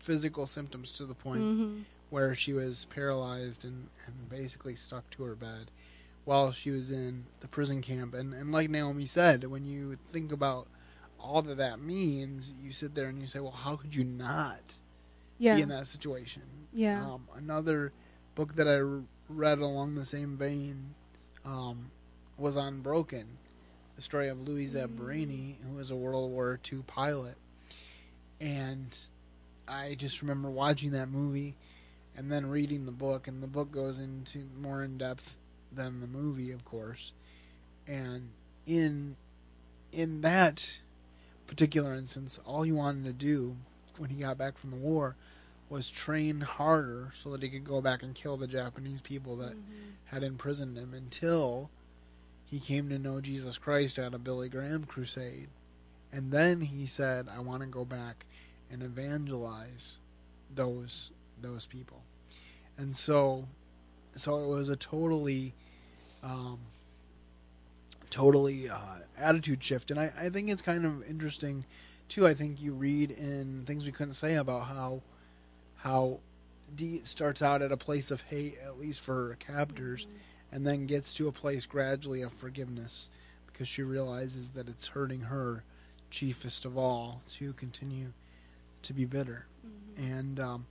physical 0.00 0.46
symptoms 0.46 0.92
to 0.92 1.06
the 1.06 1.14
point 1.14 1.50
hmm 1.54 1.82
where 2.10 2.34
she 2.34 2.52
was 2.52 2.86
paralyzed 2.86 3.64
and, 3.64 3.88
and 4.06 4.28
basically 4.28 4.74
stuck 4.74 5.08
to 5.10 5.22
her 5.24 5.34
bed 5.36 5.70
while 6.24 6.52
she 6.52 6.70
was 6.70 6.90
in 6.90 7.24
the 7.40 7.48
prison 7.48 7.82
camp. 7.82 8.14
And, 8.14 8.32
and 8.34 8.52
like 8.52 8.70
Naomi 8.70 9.04
said, 9.06 9.44
when 9.44 9.64
you 9.64 9.96
think 10.06 10.30
about 10.32 10.68
all 11.18 11.42
that 11.42 11.56
that 11.58 11.80
means, 11.80 12.52
you 12.60 12.70
sit 12.72 12.94
there 12.94 13.06
and 13.08 13.20
you 13.20 13.26
say, 13.26 13.40
well, 13.40 13.50
how 13.52 13.76
could 13.76 13.94
you 13.94 14.04
not 14.04 14.78
Yeah. 15.38 15.56
be 15.56 15.62
in 15.62 15.68
that 15.70 15.86
situation? 15.86 16.42
Yeah. 16.72 17.04
Um, 17.04 17.28
another 17.36 17.92
book 18.34 18.54
that 18.54 18.68
I 18.68 18.78
read 19.32 19.58
along 19.58 19.94
the 19.94 20.04
same 20.04 20.36
vein 20.36 20.94
um, 21.44 21.90
was 22.38 22.56
Unbroken, 22.56 23.26
the 23.96 24.02
story 24.02 24.28
of 24.28 24.40
Louis 24.40 24.74
Zamperini, 24.74 25.56
who 25.68 25.76
was 25.76 25.90
a 25.90 25.96
World 25.96 26.30
War 26.30 26.58
II 26.72 26.82
pilot. 26.86 27.36
And 28.40 28.96
I 29.68 29.94
just 29.94 30.22
remember 30.22 30.50
watching 30.50 30.92
that 30.92 31.08
movie 31.08 31.54
and 32.16 32.30
then 32.30 32.46
reading 32.50 32.84
the 32.84 32.92
book, 32.92 33.26
and 33.28 33.42
the 33.42 33.46
book 33.46 33.70
goes 33.72 33.98
into 33.98 34.46
more 34.60 34.82
in 34.84 34.98
depth 34.98 35.36
than 35.74 36.00
the 36.00 36.06
movie, 36.06 36.50
of 36.52 36.64
course. 36.64 37.12
And 37.86 38.30
in 38.66 39.16
in 39.90 40.22
that 40.22 40.80
particular 41.46 41.92
instance, 41.94 42.38
all 42.46 42.62
he 42.62 42.72
wanted 42.72 43.04
to 43.04 43.12
do 43.12 43.56
when 43.98 44.08
he 44.10 44.16
got 44.16 44.38
back 44.38 44.56
from 44.56 44.70
the 44.70 44.76
war 44.76 45.16
was 45.68 45.90
train 45.90 46.40
harder 46.40 47.10
so 47.14 47.30
that 47.30 47.42
he 47.42 47.48
could 47.48 47.64
go 47.64 47.80
back 47.80 48.02
and 48.02 48.14
kill 48.14 48.36
the 48.36 48.46
Japanese 48.46 49.00
people 49.00 49.36
that 49.36 49.54
Mhm. 49.56 49.92
had 50.06 50.22
imprisoned 50.22 50.76
him 50.78 50.94
until 50.94 51.70
he 52.46 52.58
came 52.60 52.88
to 52.88 52.98
know 52.98 53.20
Jesus 53.20 53.58
Christ 53.58 53.98
at 53.98 54.14
a 54.14 54.18
Billy 54.18 54.48
Graham 54.48 54.84
crusade. 54.84 55.48
And 56.10 56.30
then 56.32 56.60
he 56.62 56.84
said, 56.86 57.28
I 57.28 57.40
want 57.40 57.62
to 57.62 57.66
go 57.66 57.84
back 57.84 58.26
and 58.70 58.82
evangelize 58.82 59.98
those 60.54 61.10
those 61.40 61.66
people. 61.66 62.02
And 62.78 62.94
so 62.96 63.48
so 64.14 64.42
it 64.44 64.46
was 64.48 64.68
a 64.68 64.76
totally 64.76 65.54
um, 66.22 66.58
totally 68.10 68.68
uh, 68.68 68.78
attitude 69.16 69.62
shift. 69.62 69.90
And 69.90 69.98
I, 69.98 70.12
I 70.18 70.28
think 70.28 70.48
it's 70.48 70.62
kind 70.62 70.84
of 70.84 71.08
interesting 71.08 71.64
too. 72.08 72.26
I 72.26 72.34
think 72.34 72.60
you 72.60 72.72
read 72.72 73.10
in 73.10 73.64
things 73.66 73.86
we 73.86 73.92
couldn't 73.92 74.14
say 74.14 74.34
about 74.34 74.64
how 74.64 75.02
how 75.78 76.20
Dee 76.74 77.00
starts 77.04 77.42
out 77.42 77.60
at 77.60 77.72
a 77.72 77.76
place 77.76 78.10
of 78.10 78.22
hate, 78.22 78.56
at 78.64 78.78
least 78.78 79.00
for 79.00 79.28
her 79.28 79.36
captors, 79.38 80.06
and 80.50 80.66
then 80.66 80.86
gets 80.86 81.12
to 81.14 81.28
a 81.28 81.32
place 81.32 81.66
gradually 81.66 82.22
of 82.22 82.32
forgiveness 82.32 83.10
because 83.46 83.68
she 83.68 83.82
realizes 83.82 84.52
that 84.52 84.68
it's 84.68 84.88
hurting 84.88 85.22
her 85.22 85.64
chiefest 86.10 86.64
of 86.64 86.76
all 86.78 87.22
to 87.32 87.52
continue 87.54 88.12
to 88.82 88.92
be 88.92 89.04
bitter. 89.04 89.46
Mhm. 89.66 90.18
And 90.18 90.40
um, 90.40 90.66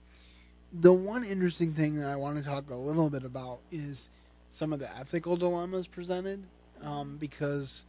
the 0.72 0.92
one 0.92 1.24
interesting 1.24 1.72
thing 1.74 1.96
that 1.96 2.08
I 2.08 2.16
want 2.16 2.38
to 2.38 2.44
talk 2.44 2.70
a 2.70 2.74
little 2.74 3.10
bit 3.10 3.24
about 3.24 3.60
is 3.70 4.10
some 4.52 4.72
of 4.72 4.78
the 4.78 4.96
ethical 4.96 5.36
dilemmas 5.36 5.88
presented, 5.88 6.44
um, 6.82 7.16
because 7.16 7.86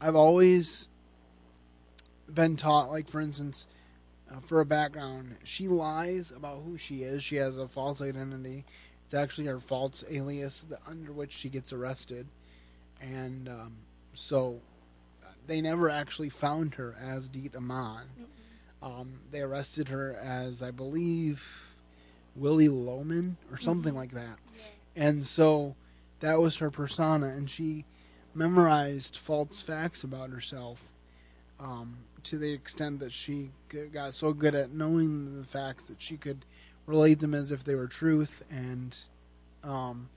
I've 0.00 0.14
always 0.14 0.88
been 2.32 2.56
taught, 2.56 2.90
like 2.90 3.08
for 3.08 3.20
instance, 3.20 3.66
uh, 4.30 4.40
for 4.40 4.60
a 4.60 4.66
background, 4.66 5.36
she 5.44 5.66
lies 5.66 6.30
about 6.30 6.62
who 6.64 6.76
she 6.76 7.02
is. 7.02 7.24
She 7.24 7.36
has 7.36 7.58
a 7.58 7.66
false 7.66 8.02
identity. 8.02 8.64
It's 9.06 9.14
actually 9.14 9.46
her 9.46 9.58
false 9.58 10.04
alias 10.08 10.66
that, 10.68 10.80
under 10.86 11.10
which 11.10 11.32
she 11.32 11.48
gets 11.48 11.72
arrested, 11.72 12.26
and 13.00 13.48
um, 13.48 13.72
so 14.12 14.60
uh, 15.24 15.30
they 15.46 15.62
never 15.62 15.88
actually 15.88 16.28
found 16.28 16.74
her 16.74 16.94
as 17.00 17.30
Diet 17.30 17.52
Eman. 17.52 18.02
Um, 18.82 19.20
they 19.30 19.40
arrested 19.40 19.88
her 19.88 20.14
as, 20.22 20.62
I 20.62 20.70
believe, 20.70 21.76
Willie 22.36 22.68
Loman 22.68 23.38
or 23.50 23.58
something 23.58 23.94
like 23.94 24.10
that. 24.12 24.38
And 24.98 25.24
so 25.24 25.76
that 26.18 26.40
was 26.40 26.56
her 26.58 26.72
persona, 26.72 27.28
and 27.28 27.48
she 27.48 27.84
memorized 28.34 29.16
false 29.16 29.62
facts 29.62 30.02
about 30.02 30.30
herself 30.30 30.90
um, 31.60 31.98
to 32.24 32.36
the 32.36 32.52
extent 32.52 32.98
that 32.98 33.12
she 33.12 33.50
got 33.92 34.12
so 34.12 34.32
good 34.32 34.56
at 34.56 34.72
knowing 34.72 35.36
the 35.36 35.44
facts 35.44 35.84
that 35.84 36.02
she 36.02 36.16
could 36.16 36.44
relate 36.84 37.20
them 37.20 37.32
as 37.32 37.52
if 37.52 37.62
they 37.62 37.76
were 37.76 37.86
truth. 37.86 38.42
And 38.50 38.96
um, 39.62 40.08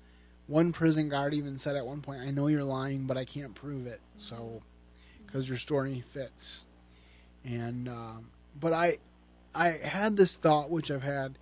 one 0.47 0.71
prison 0.71 1.09
guard 1.09 1.35
even 1.35 1.59
said 1.59 1.75
at 1.75 1.85
one 1.85 2.01
point, 2.01 2.21
I 2.21 2.31
know 2.31 2.47
you're 2.47 2.63
lying, 2.63 3.05
but 3.05 3.17
I 3.17 3.23
can't 3.23 3.53
prove 3.53 3.85
it. 3.85 4.01
So, 4.17 4.63
because 5.27 5.47
your 5.47 5.59
story 5.59 6.01
fits. 6.01 6.65
And, 7.45 7.87
um, 7.87 8.29
but 8.59 8.73
I, 8.73 8.97
I 9.53 9.69
had 9.69 10.17
this 10.17 10.35
thought, 10.35 10.71
which 10.71 10.89
I've 10.89 11.03
had 11.03 11.37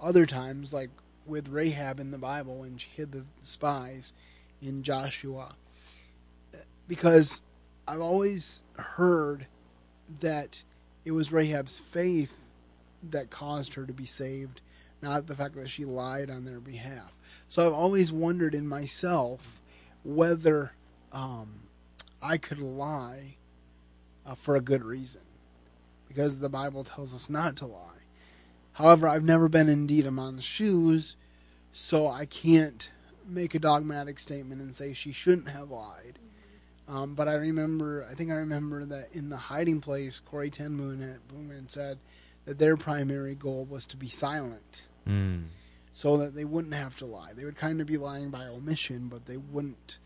other 0.00 0.26
times, 0.26 0.72
like 0.72 0.90
with 1.26 1.48
Rahab 1.48 2.00
in 2.00 2.10
the 2.10 2.18
Bible 2.18 2.58
when 2.58 2.76
she 2.76 2.88
hid 2.94 3.12
the 3.12 3.24
spies 3.42 4.12
in 4.60 4.82
Joshua, 4.82 5.56
because 6.86 7.42
I've 7.86 8.00
always 8.00 8.62
heard 8.76 9.46
that 10.20 10.62
it 11.04 11.12
was 11.12 11.32
Rahab's 11.32 11.78
faith 11.78 12.48
that 13.02 13.30
caused 13.30 13.74
her 13.74 13.84
to 13.86 13.92
be 13.92 14.06
saved, 14.06 14.60
not 15.02 15.26
the 15.26 15.36
fact 15.36 15.54
that 15.56 15.68
she 15.68 15.84
lied 15.84 16.30
on 16.30 16.44
their 16.44 16.60
behalf. 16.60 17.14
So 17.48 17.66
I've 17.66 17.74
always 17.74 18.12
wondered 18.12 18.54
in 18.54 18.66
myself 18.66 19.60
whether 20.02 20.72
um, 21.12 21.64
I 22.22 22.38
could 22.38 22.58
lie 22.58 23.36
uh, 24.26 24.34
for 24.34 24.56
a 24.56 24.60
good 24.60 24.84
reason, 24.84 25.22
because 26.08 26.38
the 26.38 26.48
Bible 26.48 26.84
tells 26.84 27.14
us 27.14 27.28
not 27.28 27.56
to 27.56 27.66
lie. 27.66 27.93
However, 28.74 29.08
I've 29.08 29.24
never 29.24 29.48
been 29.48 29.68
in 29.68 29.86
Diet 29.86 30.06
Eman's 30.06 30.44
shoes, 30.44 31.16
so 31.72 32.06
I 32.08 32.26
can't 32.26 32.90
make 33.26 33.54
a 33.54 33.58
dogmatic 33.58 34.18
statement 34.18 34.60
and 34.60 34.74
say 34.74 34.92
she 34.92 35.12
shouldn't 35.12 35.48
have 35.48 35.70
lied. 35.70 36.18
Um, 36.86 37.14
but 37.14 37.28
I 37.28 37.34
remember, 37.34 38.06
I 38.10 38.14
think 38.14 38.30
I 38.30 38.34
remember 38.34 38.84
that 38.84 39.08
in 39.12 39.30
the 39.30 39.36
hiding 39.36 39.80
place, 39.80 40.20
Corrie 40.20 40.50
Ten 40.50 40.76
Boom 40.76 41.00
had, 41.00 41.26
Boom 41.28 41.50
had 41.50 41.70
said 41.70 41.98
that 42.44 42.58
their 42.58 42.76
primary 42.76 43.34
goal 43.34 43.64
was 43.64 43.86
to 43.88 43.96
be 43.96 44.08
silent, 44.08 44.86
Mm. 45.08 45.44
so 45.92 46.16
that 46.18 46.34
they 46.34 46.44
wouldn't 46.44 46.74
have 46.74 46.96
to 46.98 47.06
lie. 47.06 47.32
They 47.34 47.44
would 47.44 47.56
kind 47.56 47.80
of 47.80 47.86
be 47.86 47.96
lying 47.96 48.30
by 48.30 48.44
omission, 48.46 49.08
but 49.08 49.24
they 49.26 49.36
wouldn't, 49.36 49.98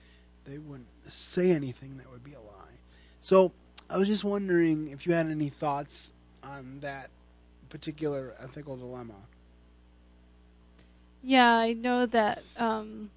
they 0.45 0.59
wouldn't 0.59 0.89
say 1.09 1.51
anything 1.51 1.97
that 1.99 2.11
would 2.13 2.23
be 2.25 2.35
a 2.35 2.41
lie. 2.41 2.79
So 3.21 3.53
I 3.91 3.97
was 3.97 4.07
just 4.09 4.25
wondering 4.25 4.89
if 4.89 5.07
you 5.07 5.15
had 5.15 5.27
any 5.29 5.49
thoughts 5.49 6.13
on 6.45 6.79
that 6.81 7.11
particular 7.69 8.35
ethical 8.41 8.77
dilemma. 8.77 9.15
Yeah, 11.23 11.57
I 11.57 11.73
know 11.73 12.07
that 12.07 12.43
um, 12.57 13.11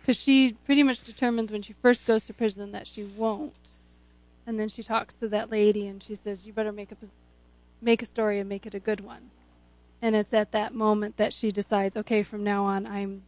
because 0.00 0.16
she 0.16 0.52
pretty 0.64 0.82
much 0.82 1.02
determines 1.02 1.52
when 1.52 1.62
she 1.62 1.72
first 1.74 2.06
goes 2.06 2.26
to 2.26 2.34
prison 2.34 2.72
that 2.72 2.86
she 2.86 3.04
won't, 3.04 3.70
and 4.46 4.58
then 4.58 4.68
she 4.68 4.82
talks 4.82 5.14
to 5.14 5.28
that 5.28 5.50
lady 5.50 5.86
and 5.86 6.02
she 6.02 6.14
says, 6.14 6.46
"You 6.46 6.52
better 6.52 6.72
make 6.72 6.92
a 6.92 6.96
make 7.80 8.02
a 8.02 8.06
story 8.06 8.38
and 8.38 8.48
make 8.48 8.66
it 8.66 8.74
a 8.74 8.80
good 8.80 9.00
one." 9.00 9.30
And 10.02 10.14
it's 10.14 10.32
at 10.32 10.52
that 10.52 10.74
moment 10.74 11.16
that 11.16 11.32
she 11.32 11.50
decides, 11.50 11.96
"Okay, 11.96 12.22
from 12.22 12.44
now 12.44 12.64
on, 12.64 12.86
I'm 12.86 13.22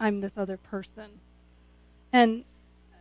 I'm 0.00 0.20
this 0.20 0.36
other 0.36 0.56
person." 0.56 1.20
And 2.12 2.44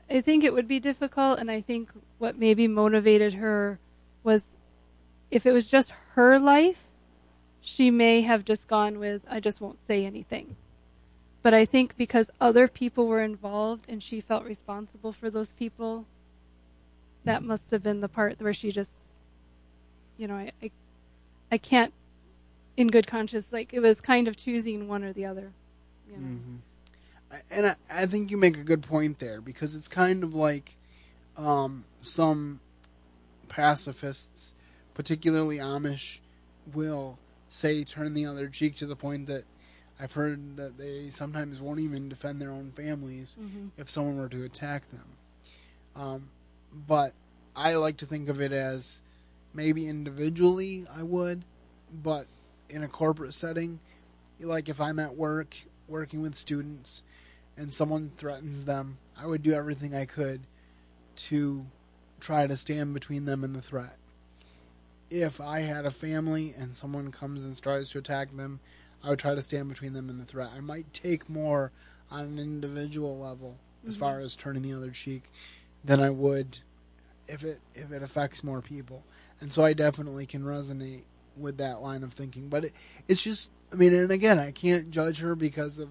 I 0.10 0.22
think 0.22 0.44
it 0.44 0.54
would 0.54 0.68
be 0.68 0.80
difficult, 0.80 1.40
and 1.40 1.52
I 1.52 1.62
think 1.62 1.92
what 2.18 2.38
maybe 2.38 2.68
motivated 2.68 3.36
her 3.36 3.80
was 4.24 4.44
if 5.32 5.46
it 5.46 5.52
was 5.52 5.68
just 5.68 5.92
her 6.14 6.40
life, 6.40 6.88
she 7.68 7.92
may 7.92 8.22
have 8.22 8.46
just 8.46 8.70
gone 8.70 8.98
with, 8.98 9.24
I 9.30 9.42
just 9.42 9.60
won't 9.60 9.86
say 9.86 10.06
anything. 10.06 10.56
But 11.44 11.54
I 11.54 11.66
think 11.66 11.98
because 11.98 12.32
other 12.40 12.70
people 12.70 13.08
were 13.08 13.22
involved 13.22 13.90
and 13.90 14.02
she 14.02 14.22
felt 14.22 14.46
responsible 14.46 15.12
for 15.12 15.30
those 15.30 15.52
people, 15.52 16.06
that 17.26 17.44
must 17.44 17.72
have 17.72 17.84
been 17.84 18.00
the 18.00 18.08
part 18.08 18.40
where 18.40 18.54
she 18.54 18.72
just, 18.72 18.92
you 20.18 20.30
know, 20.30 20.36
I, 20.36 20.52
I, 20.64 20.72
I 21.52 21.58
can't, 21.58 21.94
in 22.78 22.88
good 22.88 23.06
conscience, 23.06 23.52
like 23.52 23.74
it 23.74 23.82
was 23.82 24.00
kind 24.00 24.30
of 24.30 24.38
choosing 24.38 24.88
one 24.88 25.04
or 25.04 25.12
the 25.12 25.26
other. 25.26 25.52
You 26.10 26.18
know? 26.18 26.40
I- 27.34 27.42
and 27.52 27.66
I, 27.68 27.76
I 27.92 28.06
think 28.06 28.32
you 28.32 28.38
make 28.38 28.58
a 28.58 28.64
good 28.64 28.82
point 28.82 29.20
there 29.20 29.42
because 29.42 29.76
it's 29.76 29.90
kind 29.90 30.24
of 30.24 30.34
like 30.34 30.78
um, 31.36 31.84
some 32.00 32.62
pacifists, 33.50 34.54
particularly 34.94 35.58
Amish, 35.58 36.22
will 36.74 37.20
say 37.50 37.84
turn 37.84 38.14
the 38.14 38.26
other 38.26 38.50
cheek 38.50 38.76
to 38.78 38.86
the 38.86 38.96
point 38.96 39.28
that 39.28 39.44
I've 40.00 40.14
heard 40.14 40.58
that 40.58 40.78
they 40.78 41.10
sometimes 41.10 41.60
won't 41.62 41.80
even 41.80 42.08
defend 42.10 42.40
their 42.42 42.52
own 42.52 42.72
families 42.72 43.36
Mhm. 43.40 43.72
if 43.78 43.90
someone 43.90 44.18
were 44.18 44.30
to 44.30 44.44
attack 44.44 44.90
them. 44.92 45.08
Um, 45.96 46.30
but 46.72 47.14
I 47.56 47.76
like 47.76 47.98
to 47.98 48.06
think 48.06 48.30
of 48.30 48.40
it 48.40 48.52
as 48.52 49.02
maybe 49.54 49.88
individually 49.88 50.86
I 50.94 51.02
would, 51.04 51.46
but 51.92 52.28
in 52.70 52.84
a 52.84 52.88
corporate 52.88 53.34
setting, 53.34 53.80
like 54.40 54.70
if 54.70 54.80
I'm 54.80 55.00
at 55.00 55.16
work 55.16 55.56
working 55.88 56.22
with 56.22 56.36
students 56.36 57.02
and 57.56 57.74
someone 57.74 58.12
threatens 58.18 58.66
them, 58.66 58.98
I 59.18 59.26
would 59.26 59.42
do 59.42 59.54
everything 59.54 59.96
I 59.96 60.06
could 60.06 60.42
to 61.16 61.66
try 62.20 62.46
to 62.46 62.56
stand 62.58 62.94
between 62.94 63.26
them 63.26 63.44
and 63.44 63.56
the 63.56 63.62
threat. 63.62 63.97
If 65.10 65.40
I 65.40 65.62
had 65.62 65.86
a 65.86 65.90
family 65.92 66.54
and 66.58 66.76
someone 66.76 67.12
comes 67.12 67.46
and 67.46 67.60
tries 67.62 67.90
to 67.92 68.00
attack 68.00 68.36
them, 68.36 68.60
I 69.04 69.10
would 69.10 69.20
try 69.20 69.36
to 69.36 69.42
stand 69.42 69.70
between 69.70 69.94
them 69.94 70.10
and 70.10 70.20
the 70.20 70.26
threat. 70.26 70.50
I 70.56 70.60
might 70.60 70.94
take 70.94 71.30
more 71.30 71.72
on 72.12 72.26
an 72.26 72.40
individual 72.40 73.18
level 73.18 73.58
as 73.86 73.96
Mhm. 73.96 74.00
far 74.00 74.20
as 74.20 74.36
turning 74.36 74.64
the 74.64 74.74
other 74.74 74.92
cheek 74.92 75.32
than 75.84 76.02
I 76.02 76.10
would 76.10 76.60
if 77.28 77.44
it 77.44 77.60
if 77.76 77.92
it 77.92 78.02
affects 78.02 78.44
more 78.44 78.62
people. 78.62 79.04
And 79.40 79.52
so 79.52 79.64
I 79.64 79.74
definitely 79.74 80.26
can 80.26 80.44
resonate 80.44 81.04
with 81.36 81.58
that 81.58 81.82
line 81.82 82.04
of 82.04 82.14
thinking. 82.14 82.50
But 82.50 82.66
it, 82.66 82.74
it's 83.08 83.22
just 83.22 83.52
I 83.72 83.76
mean, 83.76 83.94
and 83.94 84.12
again, 84.12 84.40
I 84.40 84.52
can't 84.52 84.90
judge 84.92 85.20
her 85.20 85.36
because 85.36 85.78
of 85.80 85.90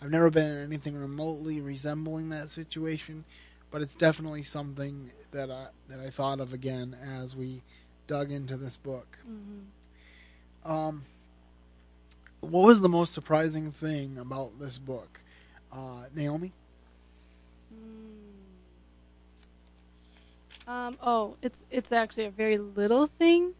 I've 0.00 0.10
never 0.10 0.30
been 0.30 0.50
in 0.50 0.62
anything 0.64 0.96
remotely 0.96 1.60
resembling 1.60 2.28
that 2.30 2.48
situation, 2.48 3.24
but 3.70 3.80
it's 3.82 3.94
definitely 3.96 4.42
something 4.42 5.12
that 5.30 5.50
I 5.50 5.68
that 5.88 6.00
I 6.00 6.10
thought 6.10 6.40
of 6.40 6.52
again 6.52 6.94
as 6.94 7.34
we 7.36 7.62
dug 8.06 8.30
into 8.30 8.56
this 8.56 8.76
book. 8.76 9.18
Mhm. 9.26 10.70
Um, 10.70 11.04
what 12.40 12.66
was 12.66 12.80
the 12.80 12.88
most 12.88 13.12
surprising 13.12 13.70
thing 13.70 14.18
about 14.18 14.58
this 14.58 14.78
book, 14.78 15.20
uh, 15.72 16.04
Naomi? 16.14 16.52
Mm. 17.72 18.32
Um, 20.68 20.98
oh, 21.02 21.36
it's 21.42 21.64
it's 21.70 21.92
actually 21.92 22.24
a 22.26 22.30
very 22.30 22.58
little 22.58 23.06
thing, 23.06 23.54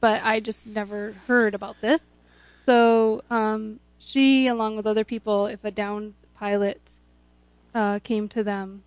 but 0.00 0.22
I 0.24 0.40
just 0.40 0.66
never 0.66 1.12
heard 1.26 1.54
about 1.54 1.80
this. 1.80 2.02
So 2.66 3.22
um, 3.30 3.80
she, 3.98 4.46
along 4.46 4.76
with 4.76 4.86
other 4.86 5.04
people, 5.04 5.46
if 5.46 5.64
a 5.64 5.70
downed 5.70 6.14
pilot 6.34 6.92
uh, 7.74 7.98
came 8.00 8.28
to 8.28 8.42
them, 8.44 8.82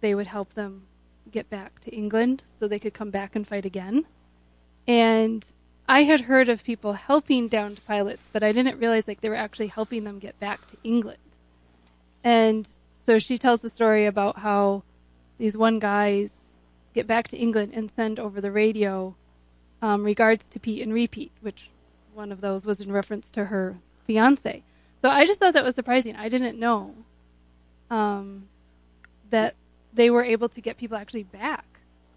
they 0.00 0.14
would 0.14 0.26
help 0.28 0.54
them 0.54 0.82
get 1.30 1.48
back 1.50 1.80
to 1.80 1.90
England 1.90 2.42
so 2.58 2.66
they 2.66 2.78
could 2.78 2.94
come 2.94 3.10
back 3.10 3.36
and 3.36 3.46
fight 3.46 3.66
again. 3.66 4.06
And 4.88 5.46
I 5.86 6.04
had 6.04 6.22
heard 6.22 6.48
of 6.48 6.64
people 6.64 6.94
helping 6.94 7.46
downed 7.46 7.84
pilots, 7.86 8.28
but 8.32 8.42
I 8.42 8.52
didn't 8.52 8.80
realize 8.80 9.06
like 9.06 9.20
they 9.20 9.28
were 9.28 9.34
actually 9.34 9.66
helping 9.66 10.04
them 10.04 10.18
get 10.18 10.40
back 10.40 10.66
to 10.68 10.76
England. 10.82 11.18
And 12.24 12.66
so 13.06 13.18
she 13.18 13.36
tells 13.36 13.60
the 13.60 13.68
story 13.68 14.06
about 14.06 14.38
how 14.38 14.82
these 15.36 15.56
one 15.56 15.78
guys 15.78 16.30
get 16.94 17.06
back 17.06 17.28
to 17.28 17.36
England 17.36 17.72
and 17.74 17.90
send 17.90 18.18
over 18.18 18.40
the 18.40 18.50
radio 18.50 19.14
um, 19.82 20.04
regards 20.04 20.48
to 20.48 20.58
Pete 20.58 20.82
and 20.82 20.92
Repeat, 20.92 21.32
which 21.42 21.70
one 22.14 22.32
of 22.32 22.40
those 22.40 22.64
was 22.64 22.80
in 22.80 22.90
reference 22.90 23.30
to 23.30 23.46
her 23.46 23.78
fiance. 24.06 24.62
So 25.00 25.08
I 25.10 25.26
just 25.26 25.38
thought 25.38 25.52
that 25.54 25.64
was 25.64 25.74
surprising. 25.74 26.16
I 26.16 26.28
didn't 26.28 26.58
know 26.58 26.94
um, 27.90 28.48
that 29.30 29.54
they 29.92 30.10
were 30.10 30.24
able 30.24 30.48
to 30.48 30.60
get 30.60 30.76
people 30.78 30.96
actually 30.96 31.22
back. 31.22 31.64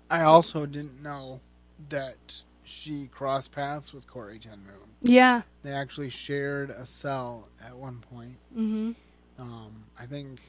I 0.09 0.23
also 0.23 0.65
didn't 0.65 1.03
know 1.03 1.41
that 1.89 2.43
she 2.71 3.07
crossed 3.07 3.51
paths 3.51 3.93
with 3.93 4.07
Corrie 4.07 4.39
Ten 4.39 4.59
Boom. 4.63 4.89
Yeah. 5.01 5.41
They 5.63 5.71
actually 5.71 6.09
shared 6.09 6.69
a 6.69 6.85
cell 6.85 7.49
at 7.63 7.75
one 7.75 7.99
point. 8.09 8.37
Mm-hmm. 8.55 8.91
Um, 9.39 9.83
I 9.99 10.05
think 10.05 10.41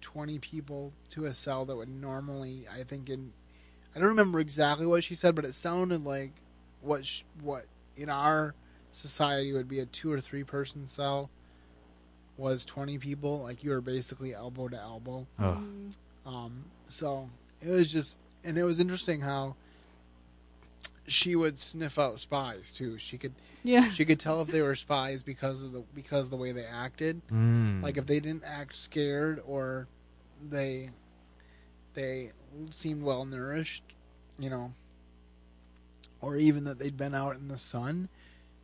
twenty 0.00 0.38
people 0.38 0.92
to 1.10 1.26
a 1.26 1.34
cell 1.34 1.64
that 1.66 1.76
would 1.76 1.88
normally, 1.88 2.66
I 2.72 2.82
think, 2.84 3.08
in 3.10 3.32
I 3.94 3.98
don't 3.98 4.08
remember 4.08 4.40
exactly 4.40 4.86
what 4.86 5.04
she 5.04 5.14
said, 5.14 5.34
but 5.34 5.44
it 5.44 5.54
sounded 5.54 6.04
like 6.04 6.32
what 6.82 7.06
sh- 7.06 7.22
what 7.42 7.64
in 7.96 8.10
our 8.10 8.54
society 8.92 9.52
would 9.52 9.68
be 9.68 9.80
a 9.80 9.86
two 9.86 10.12
or 10.12 10.20
three 10.20 10.44
person 10.44 10.88
cell 10.88 11.30
was 12.36 12.64
twenty 12.64 12.98
people. 12.98 13.42
Like 13.42 13.64
you 13.64 13.70
were 13.70 13.80
basically 13.80 14.34
elbow 14.34 14.68
to 14.68 14.78
elbow. 14.78 15.26
Oh. 15.38 15.62
Um, 16.26 16.64
so 16.88 17.30
it 17.60 17.68
was 17.68 17.90
just, 17.90 18.18
and 18.42 18.58
it 18.58 18.64
was 18.64 18.80
interesting 18.80 19.20
how 19.20 19.56
she 21.08 21.36
would 21.36 21.58
sniff 21.58 21.98
out 21.98 22.18
spies 22.20 22.72
too. 22.72 22.98
She 22.98 23.18
could 23.18 23.34
Yeah. 23.62 23.88
she 23.90 24.04
could 24.04 24.18
tell 24.20 24.40
if 24.42 24.48
they 24.48 24.62
were 24.62 24.74
spies 24.74 25.22
because 25.22 25.62
of 25.62 25.72
the 25.72 25.82
because 25.94 26.26
of 26.26 26.30
the 26.30 26.36
way 26.36 26.52
they 26.52 26.64
acted. 26.64 27.22
Mm. 27.28 27.82
Like 27.82 27.96
if 27.96 28.06
they 28.06 28.20
didn't 28.20 28.44
act 28.44 28.76
scared 28.76 29.42
or 29.46 29.86
they 30.48 30.90
they 31.94 32.32
seemed 32.70 33.02
well 33.02 33.24
nourished, 33.24 33.82
you 34.38 34.50
know, 34.50 34.72
or 36.20 36.36
even 36.36 36.64
that 36.64 36.78
they'd 36.78 36.96
been 36.96 37.14
out 37.14 37.36
in 37.36 37.48
the 37.48 37.56
sun 37.56 38.08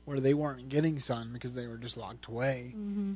where 0.05 0.21
they 0.21 0.35
weren't 0.35 0.69
getting 0.69 0.99
sun 0.99 1.31
because 1.33 1.55
they 1.55 1.67
were 1.67 1.77
just 1.77 1.97
locked 1.97 2.27
away. 2.27 2.73
Mm-hmm. 2.77 3.15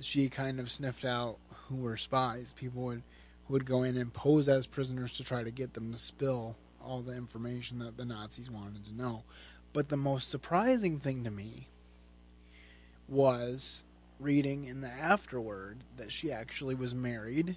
She 0.00 0.28
kind 0.28 0.58
of 0.58 0.70
sniffed 0.70 1.04
out 1.04 1.36
who 1.68 1.76
were 1.76 1.96
spies. 1.96 2.52
People 2.52 2.82
would 2.82 3.02
would 3.48 3.66
go 3.66 3.82
in 3.82 3.96
and 3.96 4.12
pose 4.12 4.48
as 4.48 4.66
prisoners 4.66 5.16
to 5.18 5.22
try 5.24 5.42
to 5.42 5.50
get 5.50 5.74
them 5.74 5.92
to 5.92 5.98
spill 5.98 6.56
all 6.84 7.00
the 7.00 7.16
information 7.16 7.78
that 7.80 7.96
the 7.96 8.04
Nazis 8.04 8.50
wanted 8.50 8.84
to 8.86 8.94
know. 8.94 9.24
But 9.72 9.88
the 9.88 9.96
most 9.96 10.30
surprising 10.30 10.98
thing 10.98 11.24
to 11.24 11.30
me 11.30 11.68
was 13.08 13.84
reading 14.20 14.64
in 14.64 14.80
the 14.80 14.88
afterword 14.88 15.78
that 15.96 16.12
she 16.12 16.30
actually 16.32 16.74
was 16.74 16.94
married 16.94 17.56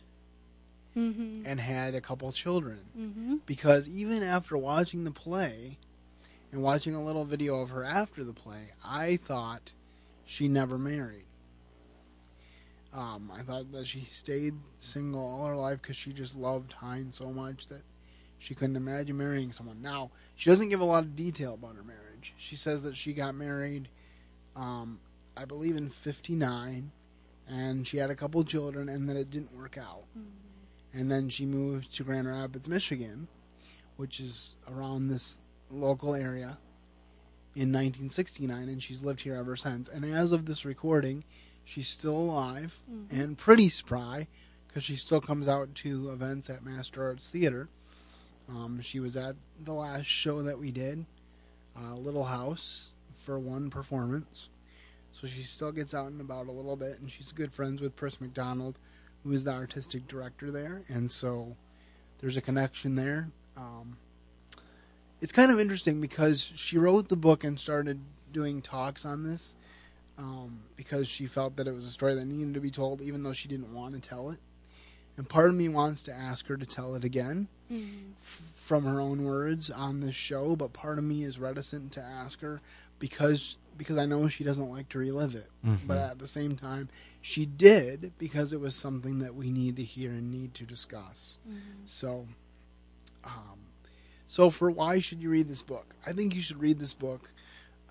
Mm-hmm. 0.95 1.43
and 1.45 1.59
had 1.59 1.93
a 1.93 2.01
couple 2.01 2.31
children. 2.31 2.79
Mm-hmm. 2.97 3.35
Because 3.45 3.87
even 3.87 4.23
after 4.23 4.57
watching 4.57 5.03
the 5.03 5.11
play 5.11 5.77
and 6.51 6.63
watching 6.63 6.95
a 6.95 7.03
little 7.03 7.23
video 7.23 7.61
of 7.61 7.69
her 7.69 7.83
after 7.83 8.23
the 8.23 8.33
play, 8.33 8.71
I 8.83 9.17
thought 9.17 9.73
she 10.25 10.47
never 10.47 10.75
married. 10.79 11.25
Um, 12.91 13.31
I 13.31 13.43
thought 13.43 13.71
that 13.73 13.85
she 13.85 13.99
stayed 14.09 14.55
single 14.79 15.21
all 15.23 15.45
her 15.45 15.55
life 15.55 15.83
because 15.83 15.97
she 15.97 16.13
just 16.13 16.35
loved 16.35 16.73
Hines 16.73 17.15
so 17.15 17.31
much 17.31 17.67
that 17.67 17.83
she 18.39 18.55
couldn't 18.55 18.75
imagine 18.75 19.17
marrying 19.17 19.51
someone. 19.51 19.81
Now, 19.81 20.11
she 20.35 20.49
doesn't 20.49 20.69
give 20.69 20.79
a 20.79 20.85
lot 20.85 21.03
of 21.03 21.15
detail 21.15 21.53
about 21.55 21.75
her 21.75 21.83
marriage. 21.83 22.33
She 22.37 22.55
says 22.55 22.83
that 22.83 22.95
she 22.95 23.13
got 23.13 23.35
married, 23.35 23.89
um, 24.55 24.99
I 25.35 25.45
believe, 25.45 25.75
in 25.75 25.89
59, 25.89 26.91
and 27.47 27.87
she 27.87 27.97
had 27.97 28.09
a 28.09 28.15
couple 28.15 28.43
children, 28.43 28.89
and 28.89 29.09
that 29.09 29.17
it 29.17 29.29
didn't 29.29 29.55
work 29.55 29.77
out. 29.77 30.03
And 30.93 31.11
then 31.11 31.29
she 31.29 31.45
moved 31.45 31.95
to 31.95 32.03
Grand 32.03 32.27
Rapids, 32.27 32.67
Michigan, 32.67 33.27
which 33.95 34.19
is 34.19 34.55
around 34.69 35.07
this 35.07 35.41
local 35.71 36.13
area, 36.15 36.57
in 37.55 37.71
1969, 37.71 38.69
and 38.69 38.83
she's 38.83 39.03
lived 39.03 39.21
here 39.21 39.35
ever 39.35 39.55
since. 39.55 39.89
And 39.89 40.05
as 40.05 40.31
of 40.31 40.45
this 40.45 40.63
recording, 40.63 41.23
she's 41.63 41.87
still 41.87 42.15
alive 42.15 42.79
and 43.09 43.35
pretty 43.35 43.69
spry 43.69 44.27
because 44.67 44.83
she 44.83 44.95
still 44.95 45.19
comes 45.19 45.47
out 45.47 45.73
to 45.73 46.11
events 46.11 46.51
at 46.51 46.63
Master 46.63 47.03
Arts 47.03 47.29
Theater. 47.31 47.67
Um, 48.49 48.81
she 48.81 48.99
was 48.99 49.17
at 49.17 49.35
the 49.63 49.73
last 49.73 50.05
show 50.05 50.41
that 50.41 50.59
we 50.59 50.71
did, 50.71 51.05
uh, 51.79 51.95
Little 51.95 52.25
House, 52.25 52.93
for 53.13 53.37
one 53.37 53.69
performance. 53.69 54.49
So 55.11 55.27
she 55.27 55.41
still 55.41 55.71
gets 55.71 55.93
out 55.93 56.07
and 56.07 56.21
about 56.21 56.47
a 56.47 56.51
little 56.51 56.75
bit, 56.75 56.99
and 56.99 57.09
she's 57.09 57.31
good 57.31 57.51
friends 57.51 57.81
with 57.81 57.95
Pris 57.95 58.21
McDonald, 58.21 58.79
who 59.23 59.31
is 59.31 59.43
the 59.43 59.51
artistic 59.51 60.07
director 60.07 60.51
there, 60.51 60.83
and 60.87 61.09
so 61.09 61.57
there's 62.19 62.37
a 62.37 62.41
connection 62.41 62.95
there. 62.95 63.29
Um, 63.55 63.97
it's 65.19 65.31
kind 65.31 65.51
of 65.51 65.59
interesting 65.59 65.99
because 65.99 66.53
she 66.55 66.77
wrote 66.77 67.09
the 67.09 67.17
book 67.17 67.43
and 67.43 67.59
started 67.59 67.99
doing 68.31 68.61
talks 68.61 69.05
on 69.05 69.23
this 69.23 69.55
um, 70.17 70.61
because 70.75 71.07
she 71.07 71.25
felt 71.25 71.55
that 71.55 71.67
it 71.67 71.73
was 71.73 71.85
a 71.85 71.91
story 71.91 72.13
that 72.15 72.25
needed 72.25 72.53
to 72.53 72.59
be 72.59 72.71
told, 72.71 73.01
even 73.01 73.23
though 73.23 73.33
she 73.33 73.47
didn't 73.47 73.73
want 73.73 73.95
to 73.95 73.99
tell 73.99 74.29
it. 74.29 74.39
And 75.15 75.27
part 75.27 75.49
of 75.49 75.55
me 75.55 75.67
wants 75.67 76.03
to 76.03 76.13
ask 76.13 76.47
her 76.47 76.57
to 76.57 76.65
tell 76.65 76.93
it 76.93 77.03
again 77.03 77.47
f- 77.71 78.51
from 78.55 78.83
her 78.85 78.99
own 78.99 79.23
words 79.23 79.69
on 79.69 80.01
this 80.01 80.15
show, 80.15 80.55
but 80.55 80.73
part 80.73 80.97
of 80.97 81.03
me 81.03 81.23
is 81.23 81.39
reticent 81.39 81.91
to 81.93 82.01
ask 82.01 82.41
her 82.41 82.61
because 82.99 83.57
because 83.77 83.97
I 83.99 84.07
know 84.07 84.27
she 84.27 84.43
doesn't 84.43 84.69
like 84.71 84.89
to 84.89 84.97
relive 84.97 85.35
it. 85.35 85.49
But 85.85 85.97
at 86.11 86.17
the 86.19 86.25
same 86.27 86.55
time, 86.55 86.89
she 87.21 87.45
did 87.45 88.11
because 88.17 88.51
it 88.51 88.59
was 88.59 88.75
something 88.75 89.19
that 89.19 89.35
we 89.35 89.51
need 89.51 89.75
to 89.75 89.83
hear 89.83 90.09
and 90.09 90.31
need 90.31 90.55
to 90.55 90.63
discuss. 90.63 91.37
So, 91.85 92.27
um, 93.23 93.59
so 94.27 94.49
for 94.49 94.71
why 94.71 94.99
should 94.99 95.21
you 95.21 95.29
read 95.29 95.47
this 95.47 95.61
book? 95.63 95.93
I 96.05 96.13
think 96.13 96.35
you 96.35 96.41
should 96.41 96.59
read 96.59 96.79
this 96.79 96.93
book 96.95 97.31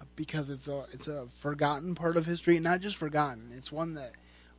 uh, 0.00 0.04
because 0.16 0.50
it's 0.50 0.66
a 0.68 0.86
it's 0.92 1.08
a 1.08 1.26
forgotten 1.28 1.94
part 1.94 2.16
of 2.16 2.26
history, 2.26 2.58
not 2.58 2.80
just 2.80 2.96
forgotten. 2.96 3.52
It's 3.56 3.70
one 3.70 3.94
that 3.94 4.12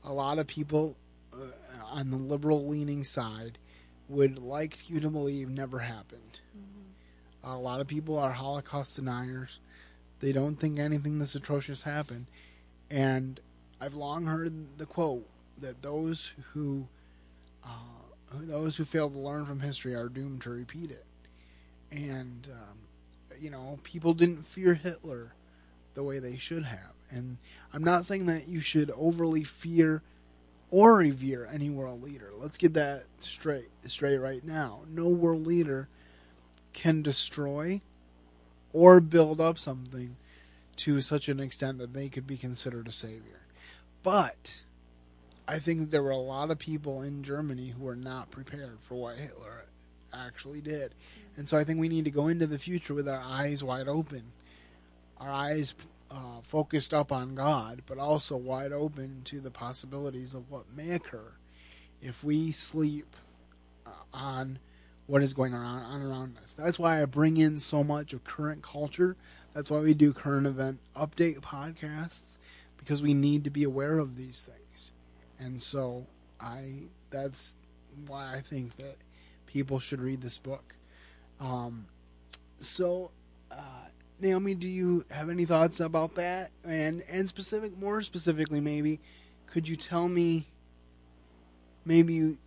a 0.06 0.14
lot 0.14 0.40
of 0.40 0.48
people 0.48 0.96
uh, 1.34 1.38
on 1.92 2.10
the 2.10 2.18
liberal 2.18 2.68
leaning 2.70 3.04
side 3.04 3.58
would 4.10 4.40
like 4.40 4.90
you 4.90 5.00
to 5.00 5.10
believe 5.10 5.50
never 5.50 5.80
happened. 5.80 6.40
A 7.44 7.56
lot 7.58 7.80
of 7.80 7.88
people 7.88 8.18
are 8.18 8.32
Holocaust 8.32 8.96
deniers. 8.96 9.60
They 10.20 10.32
don't 10.32 10.60
think 10.60 10.80
anything 10.80 11.20
this 11.20 11.36
atrocious 11.36 11.84
happened. 11.84 12.26
And 12.90 13.40
I've 13.80 13.96
long 13.96 14.26
heard 14.26 14.78
the 14.78 14.86
quote 14.86 15.28
that 15.60 15.82
those 15.82 16.34
who 16.54 16.88
uh, 17.64 17.70
those 18.34 18.78
who 18.78 18.86
fail 18.86 19.10
to 19.10 19.18
learn 19.18 19.46
from 19.46 19.62
history 19.62 19.96
are 19.96 20.10
doomed 20.10 20.42
to 20.42 20.50
repeat 20.50 20.92
it. 20.92 21.06
And 21.92 22.48
um, 22.52 22.78
you 23.40 23.50
know, 23.50 23.80
people 23.84 24.14
didn't 24.14 24.44
fear 24.44 24.74
Hitler 24.74 25.34
the 25.94 26.04
way 26.04 26.20
they 26.20 26.38
should 26.38 26.66
have. 26.66 26.94
And 27.10 27.38
I'm 27.74 27.84
not 27.84 28.06
saying 28.06 28.26
that 28.26 28.48
you 28.48 28.60
should 28.60 28.92
overly 28.92 29.44
fear 29.44 30.02
or 30.70 30.98
revere 30.98 31.48
any 31.52 31.70
world 31.70 32.04
leader. 32.04 32.32
Let's 32.36 32.58
get 32.58 32.74
that 32.74 33.06
straight 33.20 33.70
straight 33.86 34.18
right 34.18 34.44
now. 34.44 34.82
No 34.90 35.08
world 35.08 35.48
leader 35.48 35.88
can 36.74 37.02
destroy 37.02 37.82
or 38.74 39.00
build 39.00 39.42
up 39.42 39.58
something 39.58 40.18
to 40.76 41.02
such 41.02 41.28
an 41.30 41.40
extent 41.40 41.80
that 41.80 41.94
they 41.94 42.10
could 42.10 42.28
be 42.28 42.38
considered 42.38 42.88
a 42.88 42.92
savior. 42.92 43.42
But 44.04 44.64
I 45.48 45.60
think 45.60 45.90
there 45.90 46.04
were 46.04 46.12
a 46.12 46.18
lot 46.18 46.52
of 46.52 46.60
people 46.60 47.02
in 47.02 47.24
Germany 47.24 47.70
who 47.70 47.84
were 47.84 47.96
not 47.96 48.30
prepared 48.30 48.78
for 48.82 48.96
what 48.96 49.18
Hitler 49.18 49.66
actually 50.14 50.62
did. 50.62 50.94
And 51.36 51.48
so 51.48 51.58
I 51.58 51.64
think 51.64 51.80
we 51.80 51.90
need 51.90 52.06
to 52.06 52.12
go 52.12 52.28
into 52.28 52.48
the 52.48 52.60
future 52.60 52.94
with 52.94 53.08
our 53.08 53.22
eyes 53.22 53.64
wide 53.64 53.88
open, 53.88 54.24
our 55.20 55.30
eyes 55.30 55.74
uh, 56.10 56.42
focused 56.42 56.94
up 56.94 57.12
on 57.12 57.36
God, 57.36 57.82
but 57.86 57.98
also 57.98 58.38
wide 58.38 58.72
open 58.72 59.22
to 59.26 59.40
the 59.40 59.52
possibilities 59.52 60.34
of 60.34 60.50
what 60.50 60.66
may 60.76 60.92
occur 60.92 61.34
if 62.02 62.24
we 62.24 62.52
sleep 62.52 63.16
uh, 63.86 63.92
on 64.14 64.60
what 65.08 65.24
is 65.24 65.34
going 65.34 65.54
on, 65.54 65.84
on 65.84 66.02
around 66.02 66.38
us. 66.44 66.54
That's 66.54 66.78
why 66.78 67.02
I 67.02 67.06
bring 67.06 67.38
in 67.38 67.60
so 67.60 67.84
much 67.84 68.14
of 68.14 68.24
current 68.24 68.62
culture. 68.62 69.16
That's 69.54 69.72
why 69.72 69.80
we 69.80 69.94
do 69.94 70.14
current 70.14 70.46
event 70.46 70.80
update 70.96 71.40
podcasts 71.40 72.38
because 72.78 73.02
we 73.02 73.14
need 73.14 73.44
to 73.46 73.50
be 73.50 73.64
aware 73.64 74.00
of 74.00 74.16
these 74.16 74.44
things. 74.44 74.92
And 75.40 75.62
so 75.62 76.08
I 76.40 76.84
that's 77.10 77.58
why 78.06 78.34
I 78.36 78.42
think 78.42 78.76
that 78.78 78.98
people 79.46 79.80
should 79.80 80.02
read 80.02 80.22
this 80.22 80.38
book. 80.38 80.76
Um, 81.40 81.88
so 82.60 83.12
uh, 83.52 83.88
Naomi, 84.20 84.56
do 84.56 84.68
you 84.68 85.06
have 85.12 85.30
any 85.30 85.46
thoughts 85.46 85.80
about 85.80 86.16
that? 86.16 86.52
And 86.64 87.04
and 87.10 87.30
specific, 87.30 87.78
more 87.78 88.02
specifically, 88.02 88.60
maybe 88.60 89.00
could 89.46 89.68
you 89.68 89.76
tell 89.76 90.08
me 90.10 90.48
maybe 91.86 92.38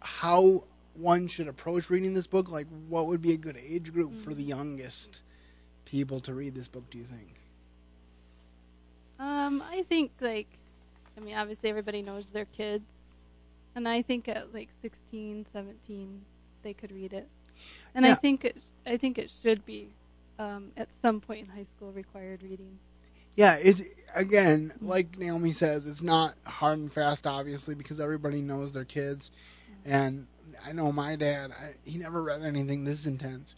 how 0.00 0.64
one 0.94 1.26
should 1.28 1.48
approach 1.48 1.90
reading 1.90 2.14
this 2.14 2.26
book? 2.26 2.50
Like, 2.50 2.66
what 2.88 3.06
would 3.06 3.22
be 3.22 3.32
a 3.32 3.36
good 3.36 3.56
age 3.56 3.92
group 3.92 4.14
for 4.14 4.34
the 4.34 4.42
youngest 4.42 5.22
people 5.84 6.20
to 6.20 6.34
read 6.34 6.54
this 6.54 6.68
book? 6.68 6.88
Do 6.90 6.98
you 6.98 7.04
think? 7.04 7.40
Um, 9.18 9.62
I 9.70 9.82
think 9.82 10.12
like, 10.20 10.48
I 11.16 11.20
mean, 11.20 11.36
obviously 11.36 11.70
everybody 11.70 12.02
knows 12.02 12.28
their 12.28 12.46
kids, 12.46 12.84
and 13.74 13.88
I 13.88 14.02
think 14.02 14.28
at 14.28 14.52
like 14.52 14.70
16, 14.80 15.46
17, 15.46 16.22
they 16.62 16.74
could 16.74 16.90
read 16.90 17.12
it, 17.12 17.28
and 17.94 18.04
I 18.04 18.14
think 18.14 18.44
it, 18.44 18.56
I 18.84 18.96
think 18.96 19.18
it 19.18 19.30
should 19.30 19.64
be, 19.64 19.90
um, 20.42 20.72
at 20.76 20.88
some 21.00 21.20
point 21.20 21.40
in 21.40 21.46
high 21.46 21.62
school 21.62 21.92
required 21.92 22.42
reading. 22.42 22.78
Yeah, 23.36 23.56
it's 23.62 23.82
again, 24.14 24.72
like 24.80 25.18
Naomi 25.18 25.52
says, 25.52 25.86
it's 25.86 26.02
not 26.02 26.34
hard 26.44 26.78
and 26.78 26.92
fast, 26.92 27.26
obviously, 27.26 27.74
because 27.74 28.00
everybody 28.00 28.42
knows 28.42 28.72
their 28.72 28.84
kids. 28.84 29.30
And 29.84 30.26
I 30.66 30.72
know 30.72 30.92
my 30.92 31.16
dad; 31.16 31.52
I, 31.52 31.74
he 31.84 31.98
never 31.98 32.22
read 32.22 32.42
anything 32.42 32.84
this 32.84 33.06
intense, 33.06 33.54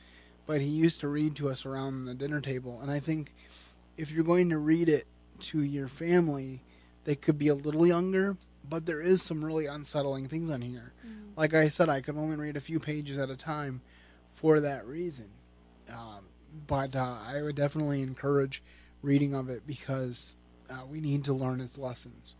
but 0.46 0.60
he 0.60 0.68
used 0.68 1.00
to 1.00 1.08
read 1.08 1.36
to 1.36 1.48
us 1.48 1.66
around 1.66 2.04
the 2.04 2.14
dinner 2.14 2.40
table. 2.40 2.78
And 2.80 2.90
I 2.90 3.00
think 3.00 3.34
if 3.96 4.12
you're 4.12 4.24
going 4.24 4.50
to 4.50 4.58
read 4.58 4.88
it 4.88 5.06
to 5.40 5.60
your 5.62 5.88
family, 5.88 6.62
they 7.04 7.16
could 7.16 7.38
be 7.38 7.48
a 7.48 7.54
little 7.54 7.86
younger, 7.86 8.36
but 8.68 8.86
there 8.86 9.00
is 9.00 9.22
some 9.22 9.44
really 9.44 9.66
unsettling 9.66 10.28
things 10.28 10.50
on 10.50 10.60
here. 10.60 10.92
Like 11.36 11.52
I 11.52 11.68
said, 11.68 11.88
I 11.88 12.00
could 12.00 12.16
only 12.16 12.36
read 12.36 12.56
a 12.56 12.60
few 12.60 12.78
pages 12.78 13.18
at 13.18 13.28
a 13.28 13.36
time 13.36 13.80
for 14.30 14.60
that 14.60 14.86
reason. 14.86 15.30
Um, 15.90 16.24
but 16.66 16.96
uh, 16.96 17.16
I 17.26 17.42
would 17.42 17.56
definitely 17.56 18.02
encourage 18.02 18.62
reading 19.02 19.34
of 19.34 19.48
it 19.48 19.66
because 19.66 20.36
uh, 20.70 20.84
we 20.88 21.00
need 21.00 21.24
to 21.24 21.32
learn 21.32 21.60
its 21.60 21.78
lessons. 21.78 22.34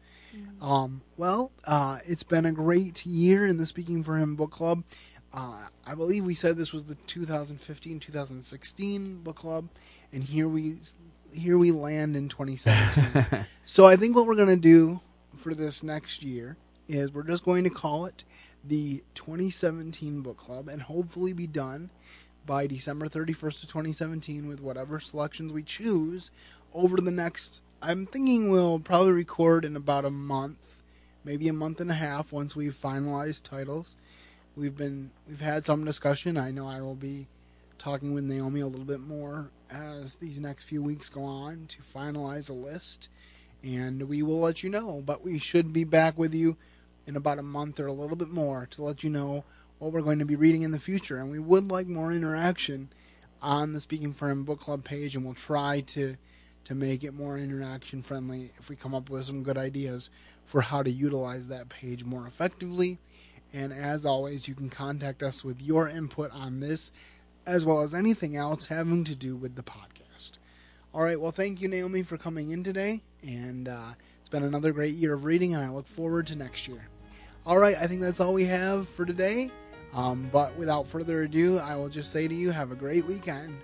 Um, 0.60 1.02
well, 1.16 1.52
uh, 1.64 2.00
it's 2.06 2.24
been 2.24 2.44
a 2.46 2.52
great 2.52 3.04
year 3.06 3.46
in 3.46 3.58
the 3.58 3.66
Speaking 3.66 4.02
for 4.02 4.16
Him 4.16 4.34
book 4.34 4.50
club. 4.50 4.82
Uh, 5.32 5.68
I 5.86 5.94
believe 5.94 6.24
we 6.24 6.34
said 6.34 6.56
this 6.56 6.72
was 6.72 6.86
the 6.86 6.94
2015-2016 6.94 9.22
book 9.22 9.36
club, 9.36 9.68
and 10.12 10.24
here 10.24 10.48
we 10.48 10.78
here 11.32 11.58
we 11.58 11.70
land 11.72 12.16
in 12.16 12.28
2017. 12.28 13.44
so 13.64 13.86
I 13.86 13.96
think 13.96 14.14
what 14.14 14.26
we're 14.26 14.36
going 14.36 14.46
to 14.48 14.56
do 14.56 15.00
for 15.36 15.52
this 15.52 15.82
next 15.82 16.22
year 16.22 16.56
is 16.86 17.12
we're 17.12 17.24
just 17.24 17.44
going 17.44 17.64
to 17.64 17.70
call 17.70 18.06
it 18.06 18.22
the 18.62 19.02
2017 19.14 20.20
book 20.22 20.36
club, 20.36 20.68
and 20.68 20.82
hopefully 20.82 21.32
be 21.32 21.48
done 21.48 21.90
by 22.46 22.66
December 22.66 23.06
31st 23.06 23.62
of 23.62 23.68
2017 23.68 24.46
with 24.46 24.60
whatever 24.60 25.00
selections 25.00 25.52
we 25.52 25.62
choose 25.62 26.30
over 26.72 26.96
the 26.96 27.10
next 27.10 27.62
I'm 27.82 28.06
thinking 28.06 28.48
we'll 28.48 28.78
probably 28.78 29.12
record 29.12 29.62
in 29.62 29.76
about 29.76 30.06
a 30.06 30.10
month, 30.10 30.80
maybe 31.22 31.48
a 31.48 31.52
month 31.52 31.82
and 31.82 31.90
a 31.90 31.94
half 31.94 32.32
once 32.32 32.56
we've 32.56 32.72
finalized 32.72 33.42
titles. 33.42 33.94
We've 34.56 34.74
been 34.74 35.10
we've 35.28 35.40
had 35.40 35.66
some 35.66 35.84
discussion. 35.84 36.38
I 36.38 36.50
know 36.50 36.66
I 36.66 36.80
will 36.80 36.94
be 36.94 37.26
talking 37.76 38.14
with 38.14 38.24
Naomi 38.24 38.60
a 38.60 38.66
little 38.66 38.86
bit 38.86 39.00
more 39.00 39.50
as 39.70 40.14
these 40.14 40.40
next 40.40 40.64
few 40.64 40.82
weeks 40.82 41.10
go 41.10 41.24
on 41.24 41.66
to 41.68 41.82
finalize 41.82 42.48
a 42.48 42.54
list 42.54 43.10
and 43.62 44.08
we 44.08 44.22
will 44.22 44.40
let 44.40 44.62
you 44.62 44.70
know, 44.70 45.02
but 45.04 45.22
we 45.22 45.38
should 45.38 45.72
be 45.72 45.84
back 45.84 46.16
with 46.16 46.32
you 46.32 46.56
in 47.06 47.16
about 47.16 47.38
a 47.38 47.42
month 47.42 47.78
or 47.80 47.86
a 47.86 47.92
little 47.92 48.16
bit 48.16 48.30
more 48.30 48.66
to 48.70 48.82
let 48.82 49.04
you 49.04 49.10
know 49.10 49.44
what 49.84 49.92
we're 49.92 50.00
going 50.00 50.18
to 50.18 50.24
be 50.24 50.34
reading 50.34 50.62
in 50.62 50.70
the 50.70 50.80
future 50.80 51.18
and 51.18 51.30
we 51.30 51.38
would 51.38 51.70
like 51.70 51.86
more 51.86 52.10
interaction 52.10 52.88
on 53.42 53.74
the 53.74 53.80
Speaking 53.80 54.14
for 54.14 54.30
Him 54.30 54.42
book 54.42 54.58
club 54.58 54.82
page 54.82 55.14
and 55.14 55.22
we'll 55.22 55.34
try 55.34 55.80
to 55.80 56.16
to 56.64 56.74
make 56.74 57.04
it 57.04 57.12
more 57.12 57.36
interaction 57.36 58.02
friendly 58.02 58.50
if 58.58 58.70
we 58.70 58.76
come 58.76 58.94
up 58.94 59.10
with 59.10 59.26
some 59.26 59.42
good 59.42 59.58
ideas 59.58 60.08
for 60.42 60.62
how 60.62 60.82
to 60.82 60.90
utilize 60.90 61.48
that 61.48 61.68
page 61.68 62.02
more 62.02 62.26
effectively. 62.26 62.98
And 63.52 63.74
as 63.74 64.06
always, 64.06 64.48
you 64.48 64.54
can 64.54 64.70
contact 64.70 65.22
us 65.22 65.44
with 65.44 65.60
your 65.60 65.90
input 65.90 66.30
on 66.32 66.60
this 66.60 66.90
as 67.44 67.66
well 67.66 67.82
as 67.82 67.94
anything 67.94 68.34
else 68.34 68.68
having 68.68 69.04
to 69.04 69.14
do 69.14 69.36
with 69.36 69.54
the 69.54 69.62
podcast. 69.62 70.38
All 70.94 71.02
right, 71.02 71.20
well, 71.20 71.30
thank 71.30 71.60
you, 71.60 71.68
Naomi, 71.68 72.02
for 72.02 72.16
coming 72.16 72.52
in 72.52 72.64
today. 72.64 73.02
And 73.22 73.68
uh, 73.68 73.90
it's 74.18 74.30
been 74.30 74.44
another 74.44 74.72
great 74.72 74.94
year 74.94 75.12
of 75.12 75.26
reading, 75.26 75.54
and 75.54 75.62
I 75.62 75.68
look 75.68 75.88
forward 75.88 76.26
to 76.28 76.36
next 76.36 76.68
year. 76.68 76.88
All 77.46 77.58
right, 77.58 77.76
I 77.76 77.86
think 77.86 78.00
that's 78.00 78.20
all 78.20 78.32
we 78.32 78.46
have 78.46 78.88
for 78.88 79.04
today. 79.04 79.50
Um, 79.94 80.28
but 80.32 80.56
without 80.56 80.86
further 80.86 81.22
ado, 81.22 81.58
I 81.58 81.76
will 81.76 81.88
just 81.88 82.10
say 82.10 82.26
to 82.26 82.34
you, 82.34 82.50
have 82.50 82.72
a 82.72 82.76
great 82.76 83.06
weekend 83.06 83.56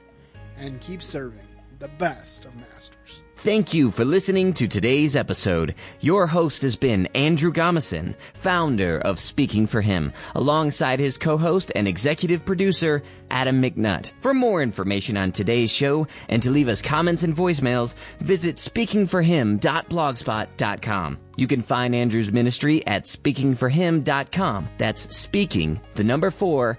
and 0.56 0.80
keep 0.80 1.02
serving 1.02 1.49
the 1.80 1.88
best 1.88 2.44
of 2.44 2.54
masters. 2.56 3.24
Thank 3.36 3.72
you 3.72 3.90
for 3.90 4.04
listening 4.04 4.52
to 4.52 4.68
today's 4.68 5.16
episode. 5.16 5.74
Your 6.00 6.26
host 6.26 6.60
has 6.60 6.76
been 6.76 7.06
Andrew 7.14 7.50
Gomison, 7.50 8.14
founder 8.34 8.98
of 8.98 9.18
Speaking 9.18 9.66
for 9.66 9.80
Him, 9.80 10.12
alongside 10.34 11.00
his 11.00 11.16
co-host 11.16 11.72
and 11.74 11.88
executive 11.88 12.44
producer, 12.44 13.02
Adam 13.30 13.62
McNutt. 13.62 14.12
For 14.20 14.34
more 14.34 14.62
information 14.62 15.16
on 15.16 15.32
today's 15.32 15.70
show 15.70 16.06
and 16.28 16.42
to 16.42 16.50
leave 16.50 16.68
us 16.68 16.82
comments 16.82 17.22
and 17.22 17.34
voicemails, 17.34 17.94
visit 18.20 18.56
speakingforhim.blogspot.com. 18.56 21.18
You 21.36 21.46
can 21.46 21.62
find 21.62 21.94
Andrew's 21.94 22.30
ministry 22.30 22.86
at 22.86 23.06
speakingforhim.com. 23.06 24.68
That's 24.76 25.16
speaking, 25.16 25.80
the 25.94 26.04
number 26.04 26.30
four, 26.30 26.78